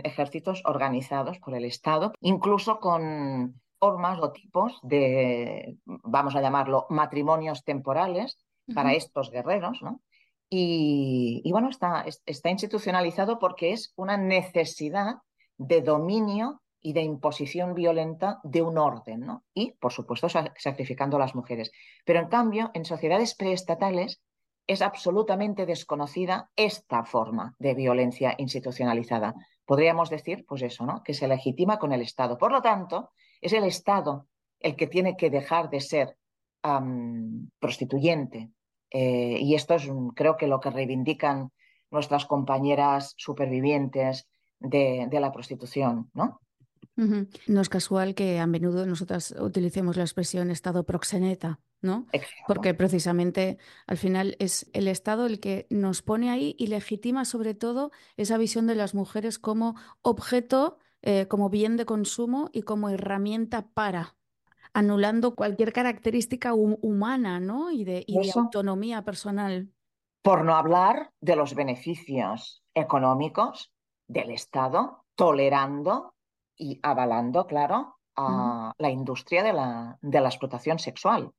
[0.05, 7.65] ejércitos organizados por el Estado, incluso con formas o tipos de, vamos a llamarlo, matrimonios
[7.65, 8.39] temporales
[8.75, 10.01] para estos guerreros, ¿no?
[10.55, 15.17] Y, bueno, está, está institucionalizado porque es una necesidad
[15.57, 19.45] de dominio y de imposición violenta de un orden, ¿no?
[19.55, 21.71] Y, por supuesto, sacrificando a las mujeres.
[22.05, 24.21] Pero, en cambio, en sociedades preestatales
[24.67, 29.35] es absolutamente desconocida esta forma de violencia institucionalizada.
[29.65, 31.03] Podríamos decir, pues eso, ¿no?
[31.03, 32.39] Que se legitima con el Estado.
[32.39, 34.27] Por lo tanto, es el Estado
[34.61, 36.17] el que tiene que dejar de ser
[37.59, 38.51] prostituyente.
[38.91, 41.51] Eh, y esto es, creo que, lo que reivindican
[41.91, 44.29] nuestras compañeras supervivientes
[44.61, 46.42] de, de la prostitución, ¿no?
[46.97, 52.07] No es casual que a menudo nosotras utilicemos la expresión Estado proxeneta, ¿no?
[52.47, 57.55] Porque precisamente al final es el Estado el que nos pone ahí y legitima sobre
[57.55, 62.89] todo esa visión de las mujeres como objeto, eh, como bien de consumo y como
[62.89, 64.17] herramienta para,
[64.73, 67.71] anulando cualquier característica humana, ¿no?
[67.71, 69.71] Y de, y de autonomía personal.
[70.23, 73.73] Por no hablar de los beneficios económicos
[74.07, 76.15] del Estado, tolerando
[76.63, 81.33] y avalando, claro, a la industria de la, de la explotación sexual.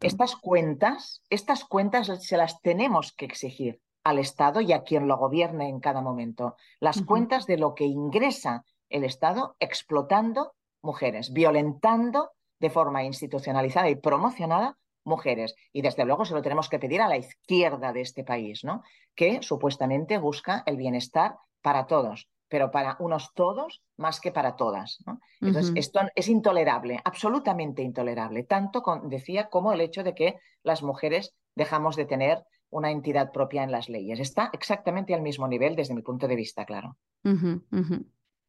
[0.00, 5.16] Estas cuentas, estas cuentas se las tenemos que exigir al Estado y a quien lo
[5.16, 6.56] gobierne en cada momento.
[6.78, 13.96] Las cuentas de lo que ingresa el Estado explotando mujeres, violentando de forma institucionalizada y
[13.96, 15.54] promocionada mujeres.
[15.72, 18.82] Y desde luego se lo tenemos que pedir a la izquierda de este país, ¿no?
[19.14, 24.98] que supuestamente busca el bienestar para todos pero para unos todos más que para todas.
[25.40, 31.34] Entonces, esto es intolerable, absolutamente intolerable, tanto decía como el hecho de que las mujeres
[31.54, 34.20] dejamos de tener una entidad propia en las leyes.
[34.20, 36.96] Está exactamente al mismo nivel desde mi punto de vista, claro.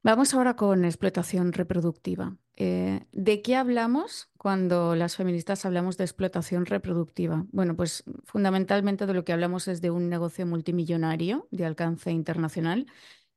[0.04, 2.38] Vamos ahora con explotación reproductiva.
[2.56, 7.46] Eh, ¿De qué hablamos cuando las feministas hablamos de explotación reproductiva?
[7.52, 12.88] Bueno, pues fundamentalmente de lo que hablamos es de un negocio multimillonario de alcance internacional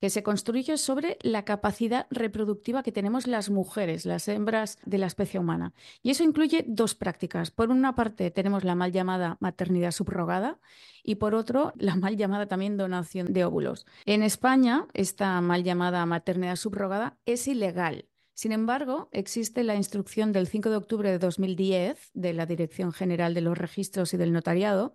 [0.00, 5.06] que se construye sobre la capacidad reproductiva que tenemos las mujeres, las hembras de la
[5.06, 5.74] especie humana.
[6.02, 7.50] Y eso incluye dos prácticas.
[7.50, 10.58] Por una parte tenemos la mal llamada maternidad subrogada
[11.02, 13.86] y por otro la mal llamada también donación de óvulos.
[14.06, 18.06] En España esta mal llamada maternidad subrogada es ilegal.
[18.34, 23.34] Sin embargo, existe la instrucción del 5 de octubre de 2010 de la Dirección General
[23.34, 24.94] de los Registros y del Notariado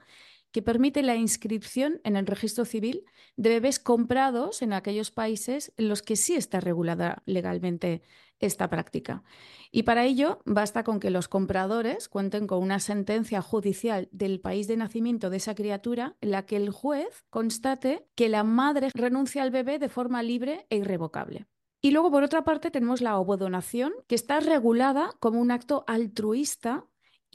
[0.55, 3.03] que permite la inscripción en el registro civil
[3.35, 8.03] de bebés comprados en aquellos países en los que sí está regulada legalmente
[8.39, 9.25] esta práctica.
[9.69, 14.69] Y para ello basta con que los compradores cuenten con una sentencia judicial del país
[14.69, 19.43] de nacimiento de esa criatura en la que el juez constate que la madre renuncia
[19.43, 21.47] al bebé de forma libre e irrevocable.
[21.81, 26.85] Y luego, por otra parte, tenemos la ovodonación, que está regulada como un acto altruista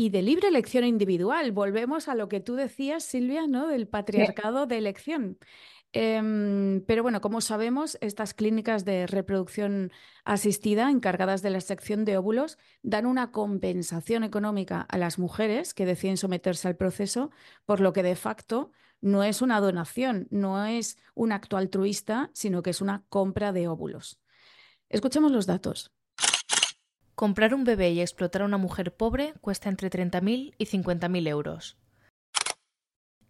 [0.01, 1.53] y de libre elección individual.
[1.53, 3.67] Volvemos a lo que tú decías, Silvia, ¿no?
[3.67, 5.37] Del patriarcado de elección.
[5.93, 9.93] Em, pero bueno, como sabemos, estas clínicas de reproducción
[10.25, 15.85] asistida encargadas de la sección de óvulos dan una compensación económica a las mujeres que
[15.85, 17.31] deciden someterse al proceso,
[17.67, 18.71] por lo que de facto
[19.03, 23.69] no es una donación, no es un acto altruista, sino que es una compra de
[23.69, 24.19] óvulos.
[24.89, 25.93] Escuchemos los datos.
[27.21, 31.77] Comprar un bebé y explotar a una mujer pobre cuesta entre 30.000 y 50.000 euros.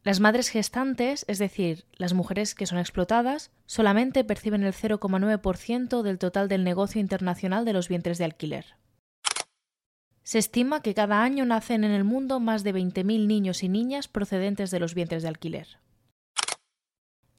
[0.04, 6.18] Las madres gestantes, es decir, las mujeres que son explotadas, solamente perciben el 0,9% del
[6.20, 8.76] total del negocio internacional de los vientres de alquiler.
[10.22, 14.06] Se estima que cada año nacen en el mundo más de 20.000 niños y niñas
[14.06, 15.66] procedentes de los vientres de alquiler.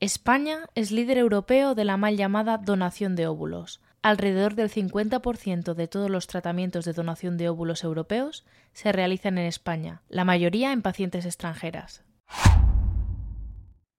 [0.02, 5.88] España es líder europeo de la mal llamada donación de óvulos, Alrededor del 50% de
[5.88, 10.82] todos los tratamientos de donación de óvulos europeos se realizan en España, la mayoría en
[10.82, 12.04] pacientes extranjeras.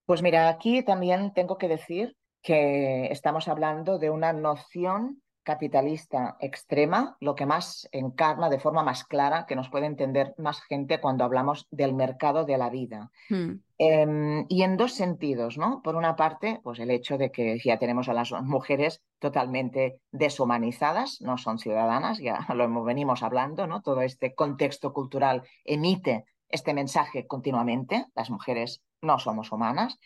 [0.05, 7.17] Pues mira, aquí también tengo que decir que estamos hablando de una noción capitalista extrema,
[7.19, 11.23] lo que más encarna de forma más clara, que nos puede entender más gente cuando
[11.23, 13.11] hablamos del mercado de la vida.
[13.29, 13.59] Hmm.
[13.77, 15.81] Em, y en dos sentidos, ¿no?
[15.83, 21.21] Por una parte, pues el hecho de que ya tenemos a las mujeres totalmente deshumanizadas,
[21.21, 23.81] no son ciudadanas, ya lo venimos hablando, ¿no?
[23.81, 29.99] Todo este contexto cultural emite este mensaje continuamente, las mujeres no somos humanas.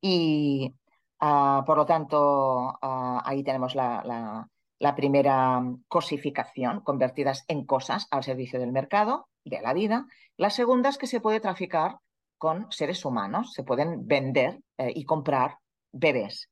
[0.00, 0.74] Y
[1.20, 4.48] ah, por lo tanto, ah, ahí tenemos la la
[4.94, 10.06] primera mm, cosificación, convertidas en cosas al servicio del mercado, de la vida.
[10.36, 11.98] La segunda es que se puede traficar
[12.38, 15.58] con seres humanos, se pueden vender eh, y comprar
[15.92, 16.48] bebés.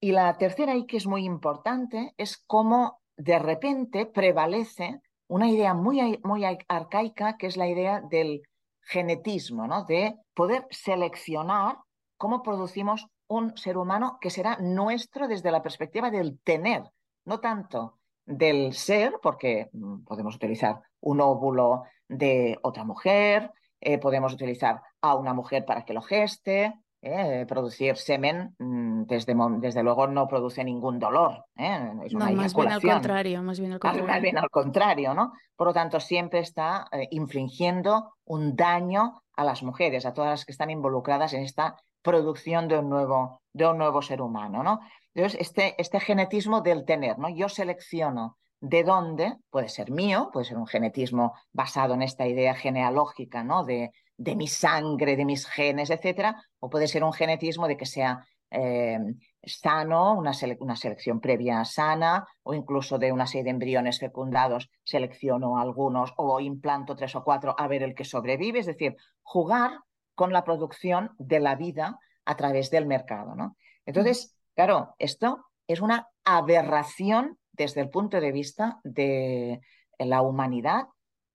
[0.00, 5.74] Y la tercera, y que es muy importante, es cómo de repente prevalece una idea
[5.74, 8.42] muy, muy arcaica, que es la idea del
[8.82, 9.84] genetismo, ¿no?
[9.84, 11.78] de poder seleccionar
[12.16, 16.82] cómo producimos un ser humano que será nuestro desde la perspectiva del tener,
[17.24, 23.50] no tanto del ser, porque mm, podemos utilizar un óvulo de otra mujer,
[23.80, 29.34] eh, podemos utilizar a una mujer para que lo geste, eh, producir semen, mm, desde,
[29.58, 31.44] desde, luego no produce ningún dolor.
[31.56, 31.92] ¿eh?
[32.04, 34.08] Es una no, más bien al contrario, más bien al contrario.
[34.08, 35.32] Más bien al contrario, ¿no?
[35.54, 40.52] Por lo tanto, siempre está infligiendo un daño a las mujeres, a todas las que
[40.52, 44.80] están involucradas en esta producción de un nuevo, de un nuevo ser humano, ¿no?
[45.14, 47.28] Entonces, este, este genetismo del tener, ¿no?
[47.28, 52.54] Yo selecciono de dónde, puede ser mío, puede ser un genetismo basado en esta idea
[52.54, 53.64] genealógica, ¿no?
[53.64, 57.86] De, de mi sangre, de mis genes, etcétera, o puede ser un genetismo de que
[57.86, 58.98] sea eh,
[59.42, 65.58] sano, una, una, selección previa sana, o incluso de una serie de embriones fecundados selecciono
[65.58, 69.80] algunos o implanto tres o cuatro a ver el que sobrevive, es decir, jugar
[70.14, 73.56] con la producción de la vida a través del mercado, ¿no?
[73.84, 79.60] Entonces, Claro, esto es una aberración desde el punto de vista de
[79.98, 80.86] la humanidad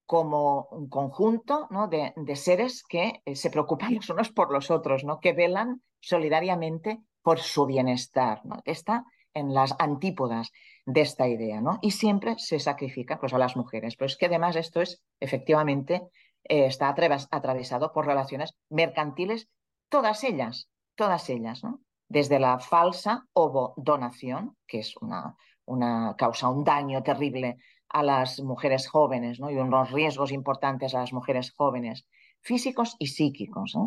[0.05, 5.19] como un conjunto de, seres que eh, se preocupan los unos por los otros, ¿no?
[5.19, 8.41] que velan solidariamente por su bienestar.
[8.43, 8.61] ¿no?
[8.65, 9.05] Está
[9.35, 10.51] en las antípodas
[10.85, 11.77] de esta idea, ¿no?
[11.83, 13.95] Y siempre se sacrifica pues, a las mujeres.
[13.95, 16.01] Pero es que además esto es efectivamente
[16.43, 19.47] eh, está atravesado por relaciones mercantiles,
[19.89, 21.61] todas ellas, todas ellas.
[22.09, 27.57] Desde la falsa ovodonación, que es una, una causa un daño terrible
[27.87, 29.49] a las mujeres jóvenes ¿no?
[29.49, 32.07] y unos riesgos importantes a las mujeres jóvenes,
[32.41, 33.77] físicos y psíquicos,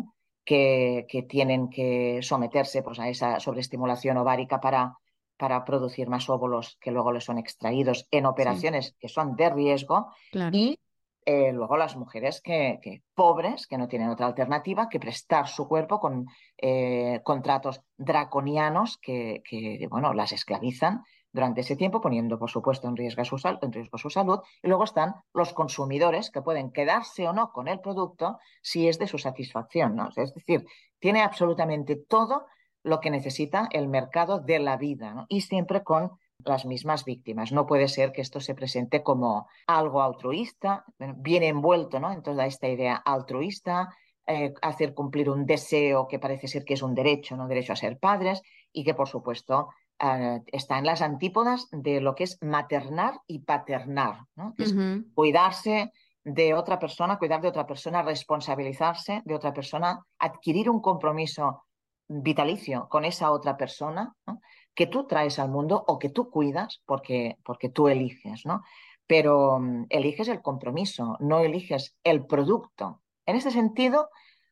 [0.45, 4.97] que, que, tienen que someterse pues, a esa sobreestimulación ovárica para,
[5.37, 10.13] para producir más óvulos que luego les son extraídos en operaciones que son de riesgo
[10.51, 10.79] y
[11.25, 15.99] eh, luego las mujeres que, pobres, que no tienen otra alternativa que prestar su cuerpo
[15.99, 16.25] con
[16.57, 21.03] eh, contratos draconianos que, que, bueno, las esclavizan
[21.33, 24.39] durante ese tiempo, poniendo, por supuesto, en riesgo, su salud.
[24.61, 28.99] Y luego están los consumidores que pueden quedarse o no con el producto si es
[28.99, 29.95] de su satisfacción.
[29.95, 30.09] ¿no?
[30.15, 30.65] Es decir,
[30.99, 32.45] tiene absolutamente todo
[32.83, 36.11] lo que necesita el mercado de la vida y siempre con
[36.45, 37.51] las mismas víctimas.
[37.51, 40.85] No puede ser que esto se presente como algo altruista,
[41.17, 42.11] viene envuelto ¿no?
[42.11, 46.81] en toda esta idea altruista, eh, hacer cumplir un deseo que parece ser que es
[46.81, 48.41] un derecho, no derecho a ser padres,
[48.71, 49.69] y que por supuesto
[49.99, 54.53] eh, está en las antípodas de lo que es maternar y paternar, ¿no?
[54.57, 54.73] es
[55.13, 55.91] cuidarse
[56.23, 61.65] de otra persona, cuidar de otra persona, responsabilizarse de otra persona, adquirir un compromiso
[62.07, 64.41] vitalicio con esa otra persona ¿no?
[64.75, 68.63] Que tú traes al mundo o que tú cuidas porque, porque tú eliges, ¿no?
[69.05, 73.01] Pero um, eliges el compromiso, no eliges el producto.
[73.25, 74.09] En ese sentido,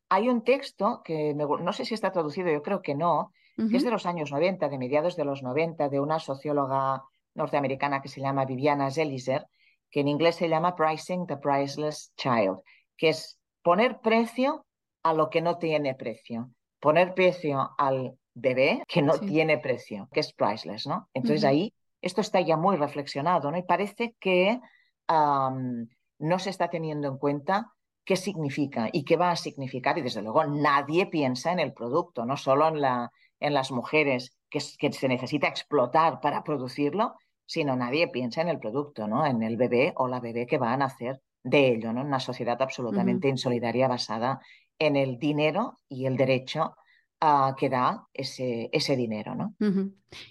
[0.10, 3.32] hay un texto que no sé si está traducido, yo creo que no,
[3.70, 7.04] que es de los años 90, de mediados de los 90, de una socióloga
[7.36, 9.46] norteamericana que se llama Viviana Zelizer,
[9.90, 12.60] que en inglés se llama Pricing the Priceless Child,
[12.98, 14.66] que es poner precio
[15.04, 16.50] a lo que no tiene precio,
[16.80, 21.10] poner precio al bebé que no tiene precio, que es priceless, ¿no?
[21.14, 23.58] Entonces ahí esto está ya muy reflexionado, ¿no?
[23.58, 24.60] Y parece que
[25.08, 27.74] no se está teniendo en cuenta
[28.06, 29.98] qué significa y qué va a significar.
[29.98, 34.38] Y desde luego nadie piensa en el producto, no solo en, la, en las mujeres
[34.50, 37.16] que, que se necesita explotar para producirlo,
[37.46, 39.26] sino nadie piensa en el producto, ¿no?
[39.26, 42.02] En el bebé o la bebé que va a nacer de ello, ¿no?
[42.02, 44.40] Una sociedad absolutamente insolidaria basada
[44.80, 46.76] en el dinero y el derecho
[47.22, 49.36] a que da ese, ese dinero.
[49.36, 49.56] ¿no?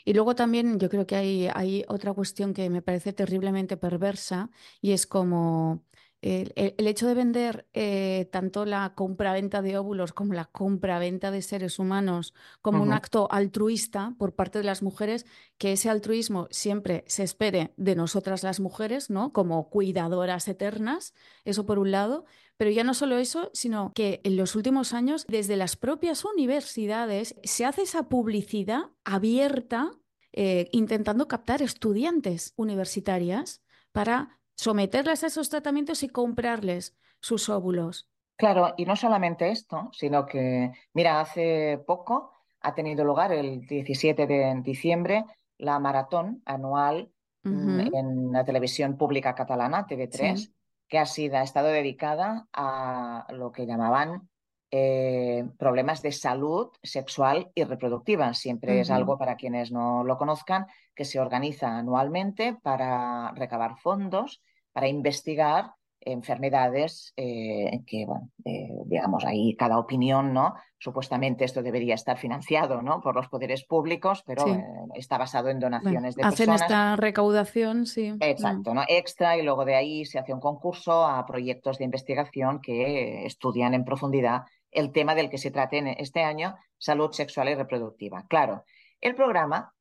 [0.04, 4.50] Y luego también yo creo que hay, hay otra cuestión que me parece terriblemente perversa
[4.82, 5.84] y es como
[6.22, 11.78] el, hecho de vender eh, tanto la compra-venta de óvulos como la compra-venta de seres
[11.78, 15.24] humanos como un acto altruista por parte de las mujeres,
[15.56, 19.32] que ese altruismo siempre se espere de nosotras las mujeres, ¿no?
[19.32, 21.14] Como cuidadoras eternas,
[21.44, 22.26] eso por un lado,
[22.58, 27.34] pero ya no solo eso, sino que en los últimos años, desde las propias universidades,
[27.42, 29.92] se hace esa publicidad abierta
[30.32, 33.62] eh, intentando captar estudiantes universitarias
[33.92, 38.06] para someterlas a esos tratamientos y comprarles sus óvulos.
[38.36, 44.26] Claro, y no solamente esto, sino que, mira, hace poco ha tenido lugar el 17
[44.26, 45.24] de diciembre
[45.56, 47.10] la maratón anual
[47.42, 50.52] mm, en la televisión pública catalana, TV3,
[50.88, 54.28] que ha, sido, ha estado dedicada a lo que llamaban
[54.70, 58.34] eh, problemas de salud sexual y reproductiva.
[58.34, 64.42] Siempre es algo para quienes no lo conozcan, que se organiza anualmente para recabar fondos
[64.72, 70.54] para investigar enfermedades eh, que, bueno, eh, digamos, ahí cada opinión, ¿no?
[70.78, 73.00] Supuestamente esto debería estar financiado, ¿no?
[73.00, 74.64] Por los poderes públicos, pero eh,
[74.94, 76.62] está basado en donaciones de hacen personas.
[76.62, 78.14] Hacen esta recaudación, sí.
[78.20, 78.74] Exacto, mm.
[78.74, 78.82] ¿no?
[78.88, 83.74] Extra y luego de ahí se hace un concurso a proyectos de investigación que estudian
[83.74, 88.24] en profundidad el tema del que se trate en este año, salud sexual y reproductiva.
[88.28, 88.64] Claro,
[89.00, 89.74] el programa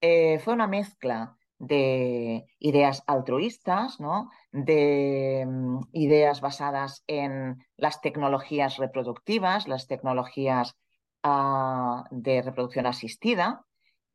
[0.00, 4.30] fue una mezcla de ideas altruistas, ¿no?
[4.50, 10.74] de mm, ideas basadas en las tecnologías reproductivas, las tecnologías
[11.22, 13.66] ah, de reproducción asistida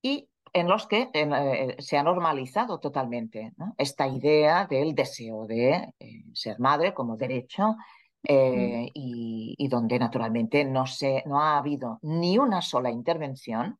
[0.01, 6.23] y en los que eh, se ha normalizado totalmente esta idea del deseo de eh,
[6.33, 7.75] ser madre como derecho
[8.23, 13.77] eh, y, y, donde naturalmente no, se, no ha habido ni una sola intervención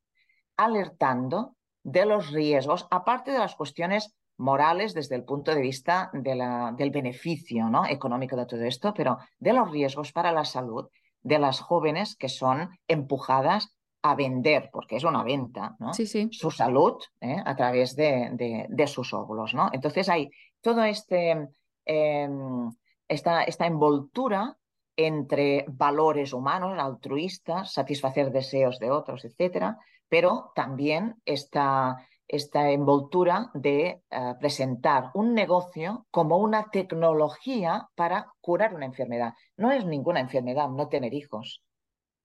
[0.56, 1.55] alertando
[1.86, 6.74] de los riesgos, aparte de las cuestiones morales desde el punto de vista de la,
[6.76, 7.86] del beneficio ¿no?
[7.86, 10.90] económico de todo esto, pero de los riesgos para la salud
[11.22, 15.94] de las jóvenes que son empujadas a vender, porque es una venta, ¿no?
[15.94, 17.38] su salud ¿eh?
[17.46, 19.54] a través de, de, sus óvulos.
[19.54, 19.70] ¿no?
[19.72, 20.32] Entonces hay
[20.62, 21.50] todo este,
[21.86, 22.72] em,
[23.08, 24.58] esta, esta envoltura
[24.98, 29.78] entre valores humanos, altruistas, satisfacer deseos de otros, etcétera,
[30.10, 31.98] pero también esta,
[32.28, 39.34] esta envoltura de eh, presentar un negocio como una tecnología para curar una enfermedad.
[39.58, 41.62] No es ninguna enfermedad no tener hijos.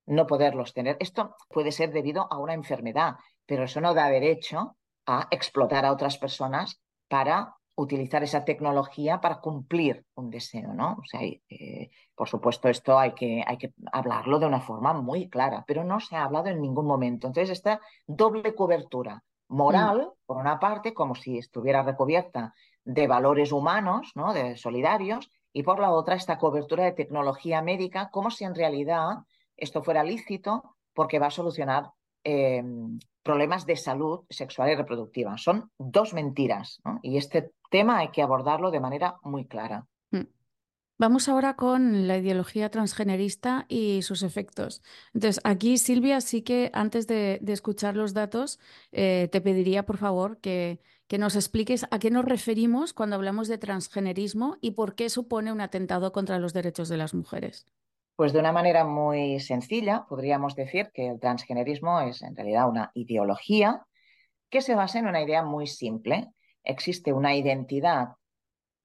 [0.07, 0.97] no poderlos tener.
[0.99, 3.14] Esto puede ser debido a una enfermedad,
[3.47, 4.76] pero eso no da derecho
[5.07, 10.99] a explotar a otras personas para utilizar esa tecnología para cumplir un deseo, ¿no?
[11.01, 15.28] O sea, eh, por supuesto, esto hay que, hay que hablarlo de una forma muy
[15.28, 17.26] clara, pero no se ha hablado en ningún momento.
[17.26, 20.26] Entonces, esta doble cobertura moral, mm.
[20.26, 22.55] por una parte, como si estuviera recubierta
[22.85, 24.35] de valores humanos, ¿no?
[24.35, 29.24] De solidarios, y por la otra, esta cobertura de tecnología médica, como si en realidad
[29.57, 31.91] esto fuera lícito porque va a solucionar
[32.25, 32.62] eh,
[33.23, 35.37] problemas de salud sexual y reproductiva.
[35.39, 39.87] Son dos mentiras y este tema hay que abordarlo de manera muy clara.
[40.11, 40.27] Mm.
[40.99, 44.83] Vamos ahora con la ideología transgenerista y sus efectos.
[45.14, 48.59] Entonces, aquí, Silvia, sí que antes de, escuchar los datos,
[48.93, 53.49] eh, te pediría, por favor, que, que nos expliques a qué nos referimos cuando hablamos
[53.49, 57.66] de transgenerismo y por qué supone un atentado contra los derechos de las mujeres.
[58.21, 62.91] Pues de una manera muy sencilla, podríamos decir que el transgenerismo es en realidad una
[62.93, 63.87] ideología
[64.51, 66.29] que se basa en una idea muy simple.
[66.62, 68.09] Existe una identidad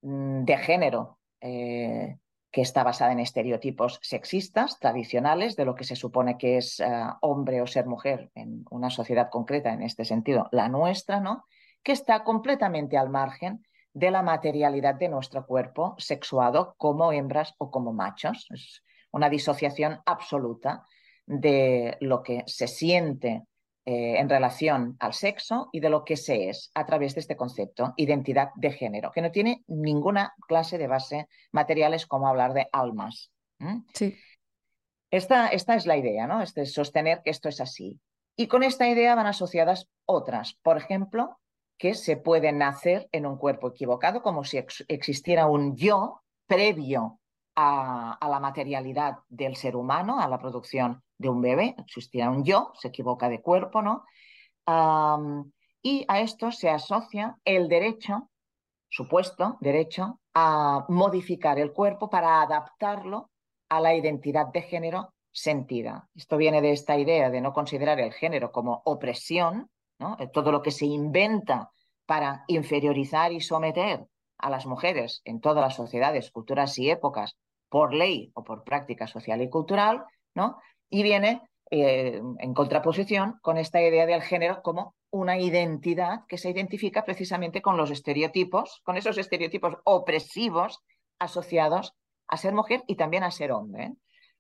[0.04, 2.18] mm, de género eh,
[2.50, 6.86] que está basada en estereotipos sexistas tradicionales de lo que se supone que es eh,
[7.20, 11.44] hombre o ser mujer en una sociedad concreta, en este sentido, la nuestra, ¿no?
[11.84, 17.70] Que está completamente al margen de la materialidad de nuestro cuerpo sexuado como hembras o
[17.70, 18.48] como machos
[19.16, 20.86] una disociación absoluta
[21.26, 23.43] de lo que se siente
[23.86, 27.38] eh, en relación al sexo y de lo que se es a través de este
[27.38, 32.68] concepto, identidad de género, que no tiene ninguna clase de base materiales como hablar de
[32.74, 33.32] almas.
[33.93, 34.18] Sí.
[35.11, 36.41] Esta, esta, es la idea, ¿no?
[36.41, 38.01] Este, sostener que esto es así.
[38.36, 40.55] Y con esta idea van asociadas otras.
[40.61, 41.39] Por ejemplo,
[41.78, 44.57] que se puede nacer en un cuerpo equivocado, como si
[44.89, 47.22] existiera un yo previo
[47.56, 52.72] a, la materialidad del ser humano, a la producción de un bebé, existirá un yo,
[52.80, 54.06] se equivoca de cuerpo, ¿no?
[55.82, 58.32] y a esto se asocia el derecho,
[58.89, 63.30] supuesto derecho, a modificar el cuerpo para adaptarlo
[63.70, 66.10] a la identidad de género sentida.
[66.16, 70.18] Esto viene de esta idea de no considerar el género como opresión, ¿no?
[70.34, 71.70] todo lo que se inventa
[72.06, 77.38] para inferiorizar y someter a las mujeres en todas las sociedades, culturas y épocas
[77.70, 80.03] por ley o por práctica social y cultural,
[80.34, 80.59] ¿no?
[80.89, 81.41] Y viene
[81.72, 87.61] eh, en contraposición con esta idea del género como una identidad que se identifica precisamente
[87.61, 90.84] con los estereotipos, con esos estereotipos opresivos
[91.20, 91.93] asociados
[92.28, 93.93] a ser mujer y también a ser hombre, ¿eh?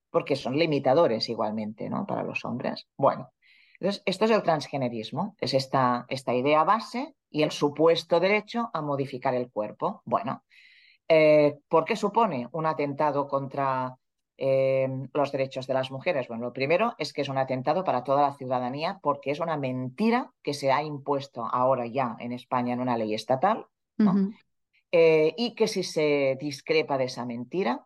[0.09, 2.05] porque son limitadores igualmente ¿no?
[2.05, 2.87] para los hombres.
[2.97, 3.31] Bueno,
[3.79, 8.81] entonces esto es el transgenerismo, es esta, esta idea base y el supuesto derecho a
[8.81, 10.01] modificar el cuerpo.
[10.05, 10.43] Bueno,
[11.07, 13.95] eh, ¿Por qué supone un atentado contra
[14.37, 16.27] eh, los derechos de las mujeres?
[16.27, 19.57] Bueno, lo primero es que es un atentado para toda la ciudadanía porque es una
[19.57, 23.67] mentira que se ha impuesto ahora ya en España en una ley estatal
[24.91, 27.85] eh, y que si se discrepa de esa mentira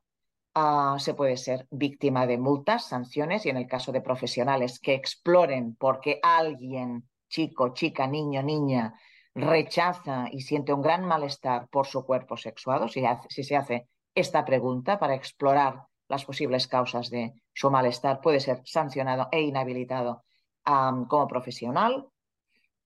[0.56, 4.94] ah, se puede ser víctima de multas, sanciones y en el caso de profesionales que
[4.94, 8.94] exploren porque alguien, chico, chica, niño, niña,
[9.42, 13.04] rechaza y siente un gran malestar por su cuerpo sexuado, si,
[13.44, 19.28] se hace esta pregunta para explorar las posibles causas de su malestar, puede ser sancionado
[19.32, 20.24] e inhabilitado
[20.64, 22.08] como profesional.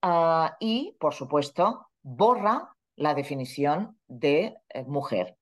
[0.01, 5.37] Ah, y, por supuesto, borra la definición de eh, mujer.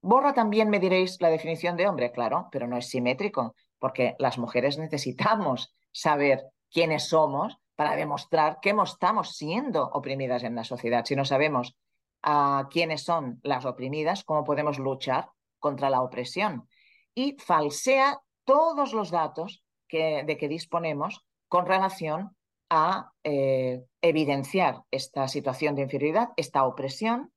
[0.00, 4.38] Borra también, me diréis, la definición de hombre, claro, pero no es simétrico, porque las
[4.38, 11.04] mujeres necesitamos saber quiénes somos para demostrar que estamos siendo oprimidas en la sociedad.
[11.04, 11.76] Si no sabemos
[12.24, 16.68] a quiénes son las oprimidas, cómo podemos luchar contra la opresión.
[17.14, 22.36] Y falsea todos los datos que, de que disponemos con relación
[22.68, 27.32] a eh, evidenciar esta situación de inferioridad, esta opresión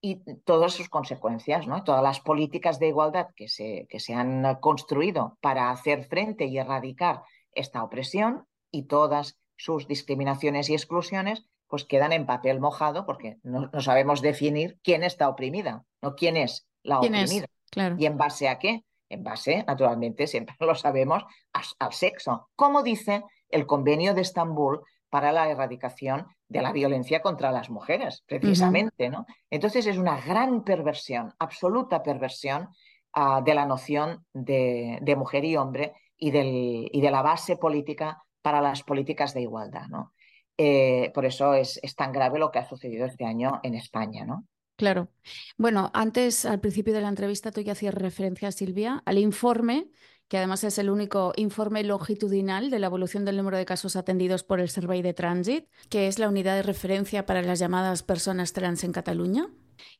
[0.00, 1.84] y todas sus consecuencias, ¿no?
[1.84, 6.58] todas las políticas de igualdad que se, que se han construido para hacer frente y
[6.58, 7.22] erradicar
[7.52, 13.68] esta opresión y todas sus discriminaciones y exclusiones, pues quedan en papel mojado porque no,
[13.80, 17.46] sabemos definir quién está oprimida, no quién es la oprimida.
[17.70, 17.96] Claro.
[17.98, 18.84] ¿Y en base a qué?
[19.08, 22.48] En base, naturalmente, siempre lo sabemos, al sexo.
[22.56, 28.22] Como dice el convenio de Estambul para la erradicación de la violencia contra las mujeres,
[28.26, 29.26] precisamente, ¿no?
[29.50, 32.68] Entonces es una gran perversión, absoluta perversión
[33.12, 38.24] ah, de la noción de, mujer y hombre y, del, y de la base política
[38.44, 39.88] para las políticas de igualdad.
[39.88, 40.12] ¿no?
[40.58, 44.26] Eh, por eso es, tan grave lo que ha sucedido este año en España.
[44.26, 44.46] ¿no?
[44.76, 45.08] Claro.
[45.56, 49.88] Bueno, antes, al principio de la entrevista, tú ya hacías referencia, Silvia, al informe
[50.28, 54.42] que además es el único informe longitudinal de la evolución del número de casos atendidos
[54.42, 58.52] por el Survey de Transit, que es la unidad de referencia para las llamadas personas
[58.52, 59.48] trans en Cataluña.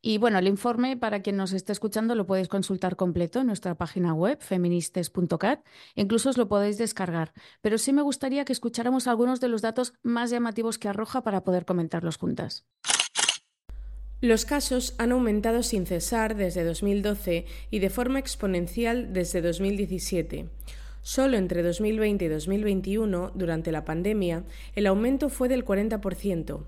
[0.00, 3.74] Y bueno, el informe, para quien nos esté escuchando, lo podéis consultar completo en nuestra
[3.74, 5.64] página web, feministes.cat.
[5.94, 7.32] Incluso os lo podéis descargar.
[7.60, 11.44] Pero sí me gustaría que escucháramos algunos de los datos más llamativos que arroja para
[11.44, 12.66] poder comentarlos juntas.
[14.20, 20.48] Los casos han aumentado sin cesar desde 2012 y de forma exponencial desde 2017.
[21.02, 24.44] Solo entre 2020 y 2021, durante la pandemia,
[24.74, 26.64] el aumento fue del 40%.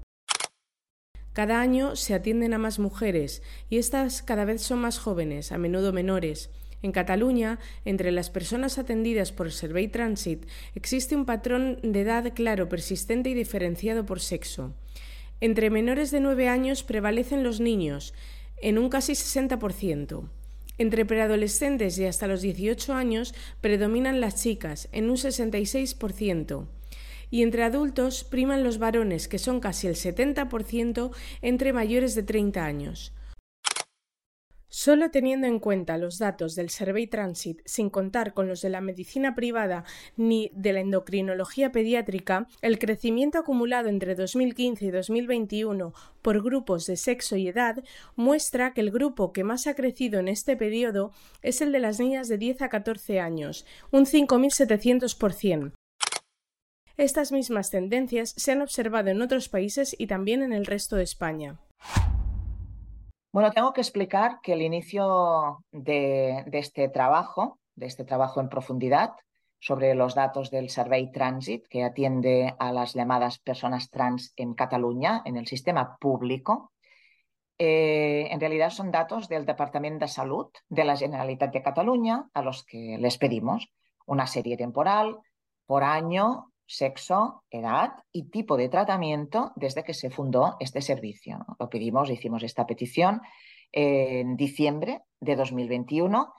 [1.36, 5.58] Cada año se atienden a más mujeres y estas cada vez son más jóvenes, a
[5.58, 6.48] menudo menores.
[6.80, 12.70] En Cataluña, entre las personas atendidas por Survey Transit, existe un patrón de edad claro,
[12.70, 14.72] persistente y diferenciado por sexo.
[15.42, 18.14] Entre menores de 9 años prevalecen los niños,
[18.62, 20.30] en un casi 60%.
[20.78, 26.66] Entre preadolescentes y hasta los 18 años predominan las chicas, en un 66%.
[27.30, 31.10] Y entre adultos priman los varones, que son casi el 70%
[31.42, 33.12] entre mayores de 30 años.
[34.68, 38.82] Solo teniendo en cuenta los datos del Survey Transit, sin contar con los de la
[38.82, 39.84] medicina privada
[40.18, 46.96] ni de la endocrinología pediátrica, el crecimiento acumulado entre 2015 y 2021 por grupos de
[46.96, 47.82] sexo y edad
[48.16, 51.98] muestra que el grupo que más ha crecido en este periodo es el de las
[51.98, 55.72] niñas de 10 a 14 años, un 5.700%.
[56.98, 61.02] Estas mismas tendencias se han observado en otros países y también en el resto de
[61.02, 61.60] España.
[63.32, 69.10] Bueno, tengo que explicar que el inicio de, este trabajo, de este trabajo en profundidad
[69.60, 75.20] sobre los datos del Survey Transit, que atiende a las llamadas personas trans en Cataluña,
[75.26, 76.72] en el sistema público,
[77.58, 82.40] eh, en realidad son datos del Departamento de Salud de la Generalitat de Cataluña, a
[82.40, 83.68] los que les pedimos
[84.06, 85.18] una serie temporal
[85.66, 91.44] por año sexo, edad y tipo de tratamiento desde que se fundó este servicio.
[91.58, 93.22] Lo pedimos, hicimos esta petición
[93.72, 96.32] en diciembre de 2021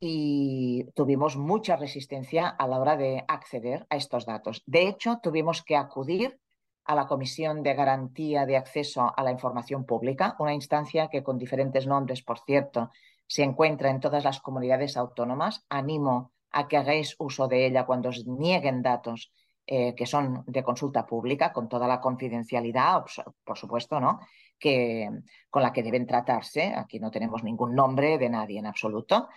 [0.00, 4.62] y tuvimos mucha resistencia a la hora de acceder a estos datos.
[4.66, 6.38] De hecho, tuvimos que acudir
[6.84, 11.36] a la Comisión de Garantía de Acceso a la Información Pública, una instancia que con
[11.36, 12.90] diferentes nombres, por cierto,
[13.26, 15.66] se encuentra en todas las comunidades autónomas.
[15.68, 19.32] Animo a que hagáis uso de ella cuando os nieguen datos
[19.70, 23.04] eh, que son de consulta pública, con toda la confidencialidad,
[23.44, 24.18] por supuesto, ¿no?
[24.58, 25.10] que,
[25.50, 26.72] con la que deben tratarse.
[26.74, 29.28] Aquí no tenemos ningún nombre de nadie en absoluto.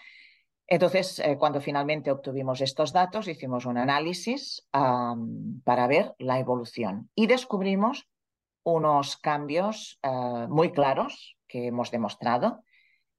[0.65, 7.27] Entonces, eh, cuando finalmente obtuvimos estos datos, hicimos un análisis para ver la evolución y
[7.27, 8.07] descubrimos
[8.63, 12.63] unos cambios eh, muy claros que hemos demostrado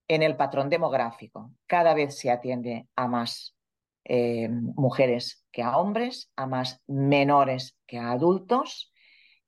[0.08, 1.52] en el patrón demográfico.
[1.66, 3.54] Cada vez se atiende a más
[4.04, 8.92] eh, mujeres que a hombres, a más menores que a adultos.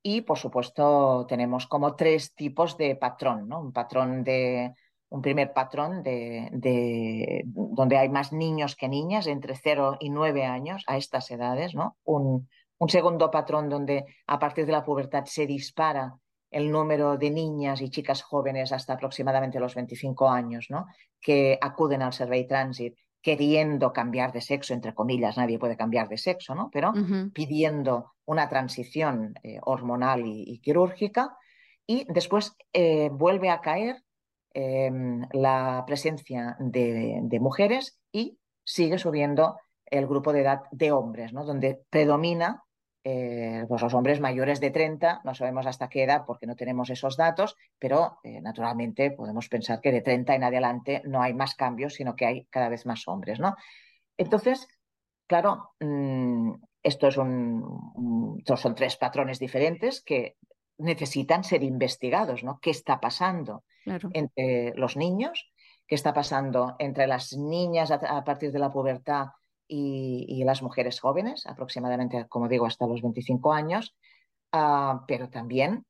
[0.01, 3.59] Y, por supuesto, tenemos como tres tipos de patrón, ¿no?
[3.59, 4.73] Un patrón de,
[5.09, 10.83] un primer patrón de, donde hay más niños que niñas, entre 0 y 9 años
[10.87, 11.97] a estas edades, ¿no?
[12.03, 12.47] Un,
[12.77, 16.15] un, segundo patrón donde a partir de la pubertad se dispara
[16.51, 20.85] el número de niñas y chicas jóvenes hasta aproximadamente los 25 años, ¿no?
[21.19, 22.95] que acuden al Survey Transit
[23.25, 26.69] queriendo cambiar de sexo, entre comillas, nadie puede cambiar de sexo, ¿no?
[26.71, 26.93] Pero
[27.33, 31.35] pidiendo una transición eh, hormonal y, quirúrgica.
[31.87, 34.03] Y después eh, vuelve a caer
[34.53, 39.57] em, la presencia de, de, mujeres y sigue subiendo
[39.87, 41.45] el grupo de edad de hombres, ¿no?
[41.45, 42.63] Donde predomina
[43.07, 46.89] eh, pues los hombres mayores de 30, no sabemos hasta qué edad porque no tenemos
[46.89, 51.53] esos datos, pero eh, naturalmente podemos pensar que de 30 en adelante no hay más
[51.53, 53.55] cambios, sino que hay cada vez más hombres, ¿no?
[54.17, 54.67] Entonces,
[55.27, 60.37] claro, mm, esto es un, son tres patrones diferentes que
[60.79, 62.57] necesitan ser investigados, ¿no?
[62.59, 63.65] ¿Qué está pasando
[64.13, 65.51] entre los niños?
[65.85, 69.27] ¿Qué está pasando entre las niñas a partir de la pubertad
[69.67, 73.95] y, las mujeres jóvenes, aproximadamente, como digo, hasta los 25 años,
[74.51, 75.85] ah, pero también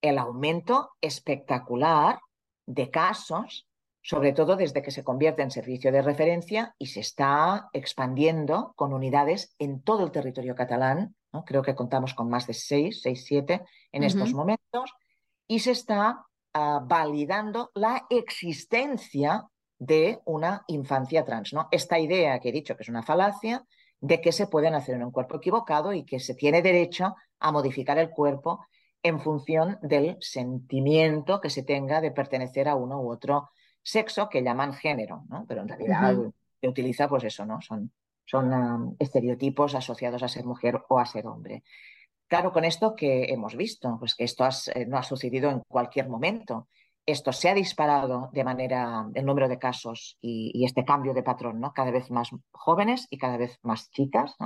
[0.00, 2.18] el aumento espectacular
[2.66, 3.68] de casos,
[4.02, 8.92] sobre todo desde que se convierte en servicio de referencia y se está expandiendo con
[8.92, 11.14] unidades en todo el territorio catalán.
[11.32, 11.44] ¿no?
[11.44, 14.92] Creo que contamos con más de seis, seis, siete en estos momentos
[15.46, 19.46] y se está ah, validando la existencia
[19.84, 21.52] de una infancia trans.
[21.52, 21.68] ¿no?
[21.70, 23.64] Esta idea que he dicho que es una falacia
[24.00, 27.52] de que se puede nacer en un cuerpo equivocado y que se tiene derecho a
[27.52, 28.66] modificar el cuerpo
[29.02, 33.50] en función del sentimiento que se tenga de pertenecer a uno u otro
[33.82, 35.44] sexo que llaman género, ¿no?
[35.48, 36.16] Pero en realidad
[36.60, 37.60] se utiliza pues eso, ¿no?
[37.60, 37.90] Son
[38.24, 41.62] son estereotipos asociados a ser mujer o a ser hombre.
[42.28, 46.08] Claro, con esto que hemos visto, pues que esto eh, no ha sucedido en cualquier
[46.08, 46.68] momento.
[47.04, 51.60] Esto se ha disparado de manera, el número de casos y, este cambio de patrón,
[51.60, 51.72] ¿no?
[51.72, 54.36] Cada vez más jóvenes y cada vez más chicas,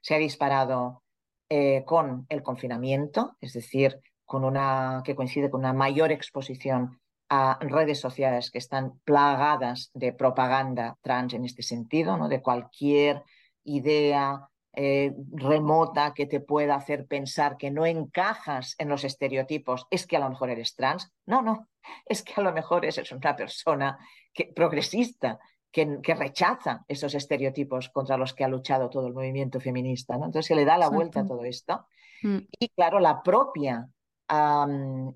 [0.00, 1.02] Se ha disparado
[1.48, 7.58] eh, con el confinamiento, es decir, con una, que coincide con una mayor exposición a
[7.60, 12.28] redes sociales que están plagadas de propaganda trans en este sentido, ¿no?
[12.28, 13.22] de cualquier
[13.64, 20.06] idea eh, remota que te pueda hacer pensar que no encajas en los estereotipos, es
[20.06, 21.12] que a lo mejor eres trans.
[21.26, 21.68] No, no,
[22.06, 23.98] es que a lo mejor eres una persona
[24.32, 25.38] que, progresista,
[25.70, 30.16] que, que, rechaza esos estereotipos contra los que ha luchado todo el movimiento feminista.
[30.16, 30.26] ¿no?
[30.26, 31.86] Entonces se le da la vuelta a todo esto.
[32.22, 32.38] Mm.
[32.58, 33.88] Y claro, la propia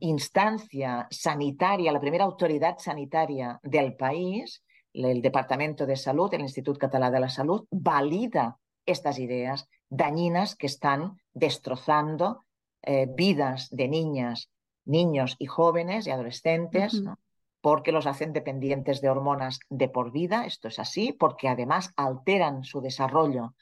[0.01, 4.63] instancia sanitaria, la primera autoridad sanitaria del país,
[4.93, 10.67] el Departamento de Salud, el Instituto Catalán de la Salud, valida estas ideas dañinas que
[10.67, 12.45] están destrozando
[12.83, 14.51] eh, vidas de niñas,
[14.87, 17.03] niños y jóvenes y adolescentes,
[17.61, 22.65] porque los hacen dependientes de hormonas de por vida, esto es así, porque además alteran
[22.65, 23.55] su desarrollo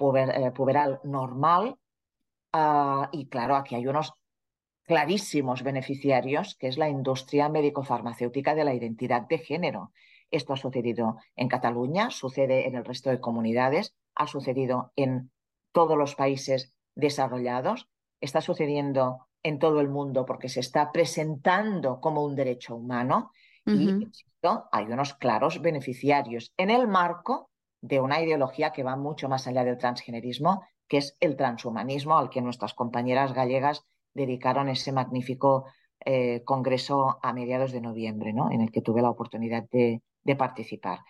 [0.00, 1.76] eh, puberal normal.
[2.52, 4.14] Ah, y claro, aquí hay unos
[4.84, 9.92] clarísimos beneficiarios, que es la industria médico-farmacéutica de la identidad de género.
[10.30, 15.30] Esto ha sucedido en Cataluña, sucede en el resto de comunidades, ha sucedido en
[15.72, 17.88] todos los países desarrollados,
[18.20, 23.32] está sucediendo en todo el mundo porque se está presentando como un derecho humano
[23.66, 24.08] y
[24.72, 29.64] hay unos claros beneficiarios en el marco de una ideología que va mucho más allá
[29.64, 35.66] del transgenerismo, que es el transhumanismo al que nuestras compañeras gallegas dedicaron ese magnífico
[36.04, 38.50] eh, congreso a mediados de noviembre, ¿no?
[38.50, 40.02] en el que tuve la oportunidad de,
[40.38, 41.00] participar.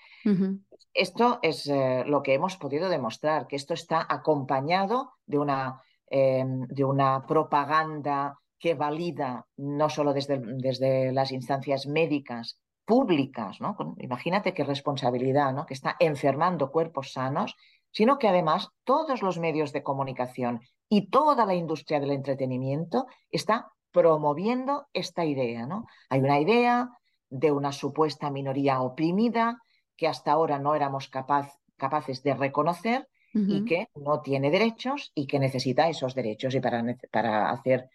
[0.95, 6.45] Esto es eh, lo que hemos podido demostrar, que esto está acompañado de una, eh,
[6.47, 13.77] de una propaganda que valida no solo desde, desde las instancias médicas públicas, ¿no?
[13.99, 15.65] imagínate qué responsabilidad, ¿no?
[15.65, 17.57] que está enfermando cuerpos sanos,
[17.93, 23.69] sino que además todos los medios de comunicación y toda la industria del entretenimiento está
[23.93, 25.67] promoviendo esta idea.
[25.67, 25.87] ¿no?
[26.09, 26.91] Hay una idea
[27.29, 29.63] de una supuesta minoría oprimida
[29.97, 35.39] que hasta ahora no éramos capaces de reconocer y que no tiene derechos y que
[35.39, 36.55] necesita esos derechos.
[36.55, 37.89] Y para, para hacer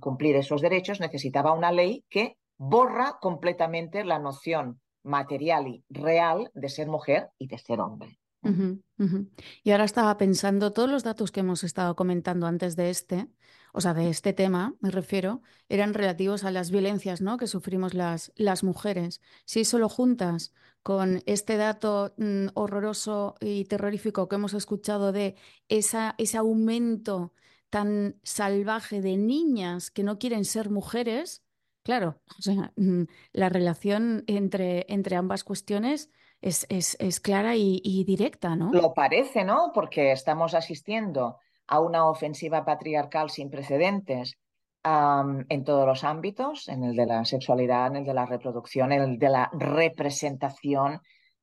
[0.00, 6.68] cumplir esos derechos necesitaba una ley que borra completamente la noción material y real de
[6.68, 8.18] ser mujer y de ser hombre.
[9.62, 13.28] Y ahora estaba pensando, todos los datos que hemos estado comentando antes de este,
[13.72, 17.38] o sea, de este tema, me refiero, eran relativos a las violencias ¿no?
[17.38, 19.20] que sufrimos las, las mujeres.
[19.46, 20.52] Si solo juntas
[20.82, 25.36] con este dato mm, horroroso y terrorífico que hemos escuchado de
[25.68, 27.32] esa, ese aumento
[27.70, 31.42] tan salvaje de niñas que no quieren ser mujeres,
[31.82, 32.20] claro,
[32.76, 36.10] mm, la relación entre, entre ambas cuestiones
[36.42, 38.72] es, es, clara y, directa, ¿no?
[38.72, 39.70] Lo parece, ¿no?
[39.72, 41.38] Porque estamos asistiendo
[41.72, 44.36] a una ofensiva patriarcal sin precedentes
[44.84, 49.00] en todos los ámbitos, en el de la sexualidad, en el de la reproducción, en
[49.00, 51.00] el de la representación,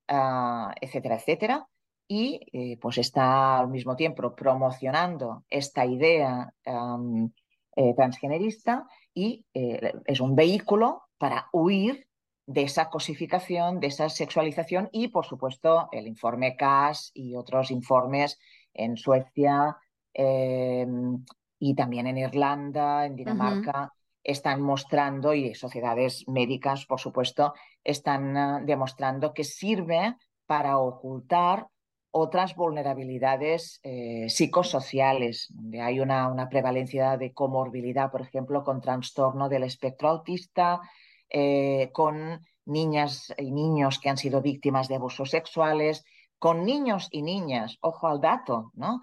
[0.08, 1.68] ah, etcétera, etcétera.
[2.08, 10.20] Y eh, pues está al mismo tiempo promocionando esta idea eh, transgenerista y eh, es
[10.20, 12.08] un vehículo para huir
[12.46, 18.40] de esa cosificación, de esa sexualización y, por supuesto, el informe CAS y otros informes
[18.76, 19.78] en Suecia
[20.22, 21.24] em,
[21.60, 27.54] y también en Irlanda, en Dinamarca, están mostrando, y sociedades médicas, por supuesto,
[27.84, 30.16] están ah, demostrando que sirve
[30.46, 31.68] para ocultar
[32.12, 39.48] otras vulnerabilidades eh, psicosociales, donde hay una, una prevalencia de comorbilidad, por ejemplo, con trastorno
[39.48, 40.82] del espectro autista,
[41.30, 46.04] eh, con niñas y niños que han sido víctimas de abusos sexuales,
[46.40, 49.00] con niños y niñas, ojo al dato, ¿no?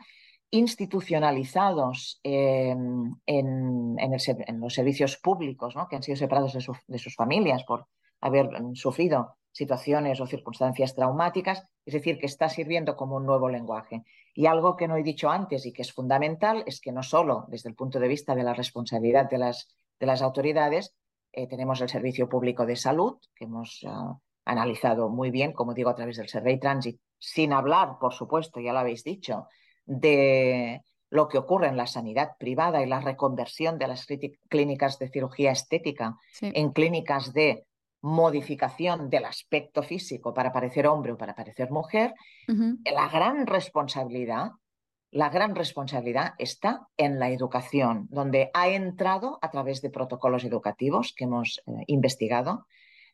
[0.51, 3.17] Institucionalizados en,
[4.61, 5.89] los servicios públicos, ¿no?
[5.89, 7.87] que han sido separados de, sus familias por
[8.21, 14.05] haber sufrido situaciones o circunstancias traumáticas, es decir, que está sirviendo como un nuevo lenguaje.
[14.35, 17.47] Y algo que no he dicho antes y que es fundamental es que no solo
[17.49, 20.95] desde el punto de vista de la responsabilidad de las, de las autoridades,
[21.33, 25.89] eh, tenemos el Servicio Público de Salud, que hemos ah, analizado muy bien, como digo,
[25.89, 29.49] a través del Survey Transit, sin hablar, por supuesto, ya lo habéis dicho,
[29.87, 34.07] de lo que ocurre en la sanidad privada y la reconversión de las
[34.49, 37.65] clínicas de cirugía estética en clínicas de
[38.03, 42.15] modificación del aspecto físico para parecer hombre o para parecer mujer,
[42.47, 44.51] la gran responsabilidad,
[45.11, 51.15] la gran responsabilidad está en la educación, donde ha entrado a través de protocolos educativos
[51.17, 52.67] que hemos eh, investigado,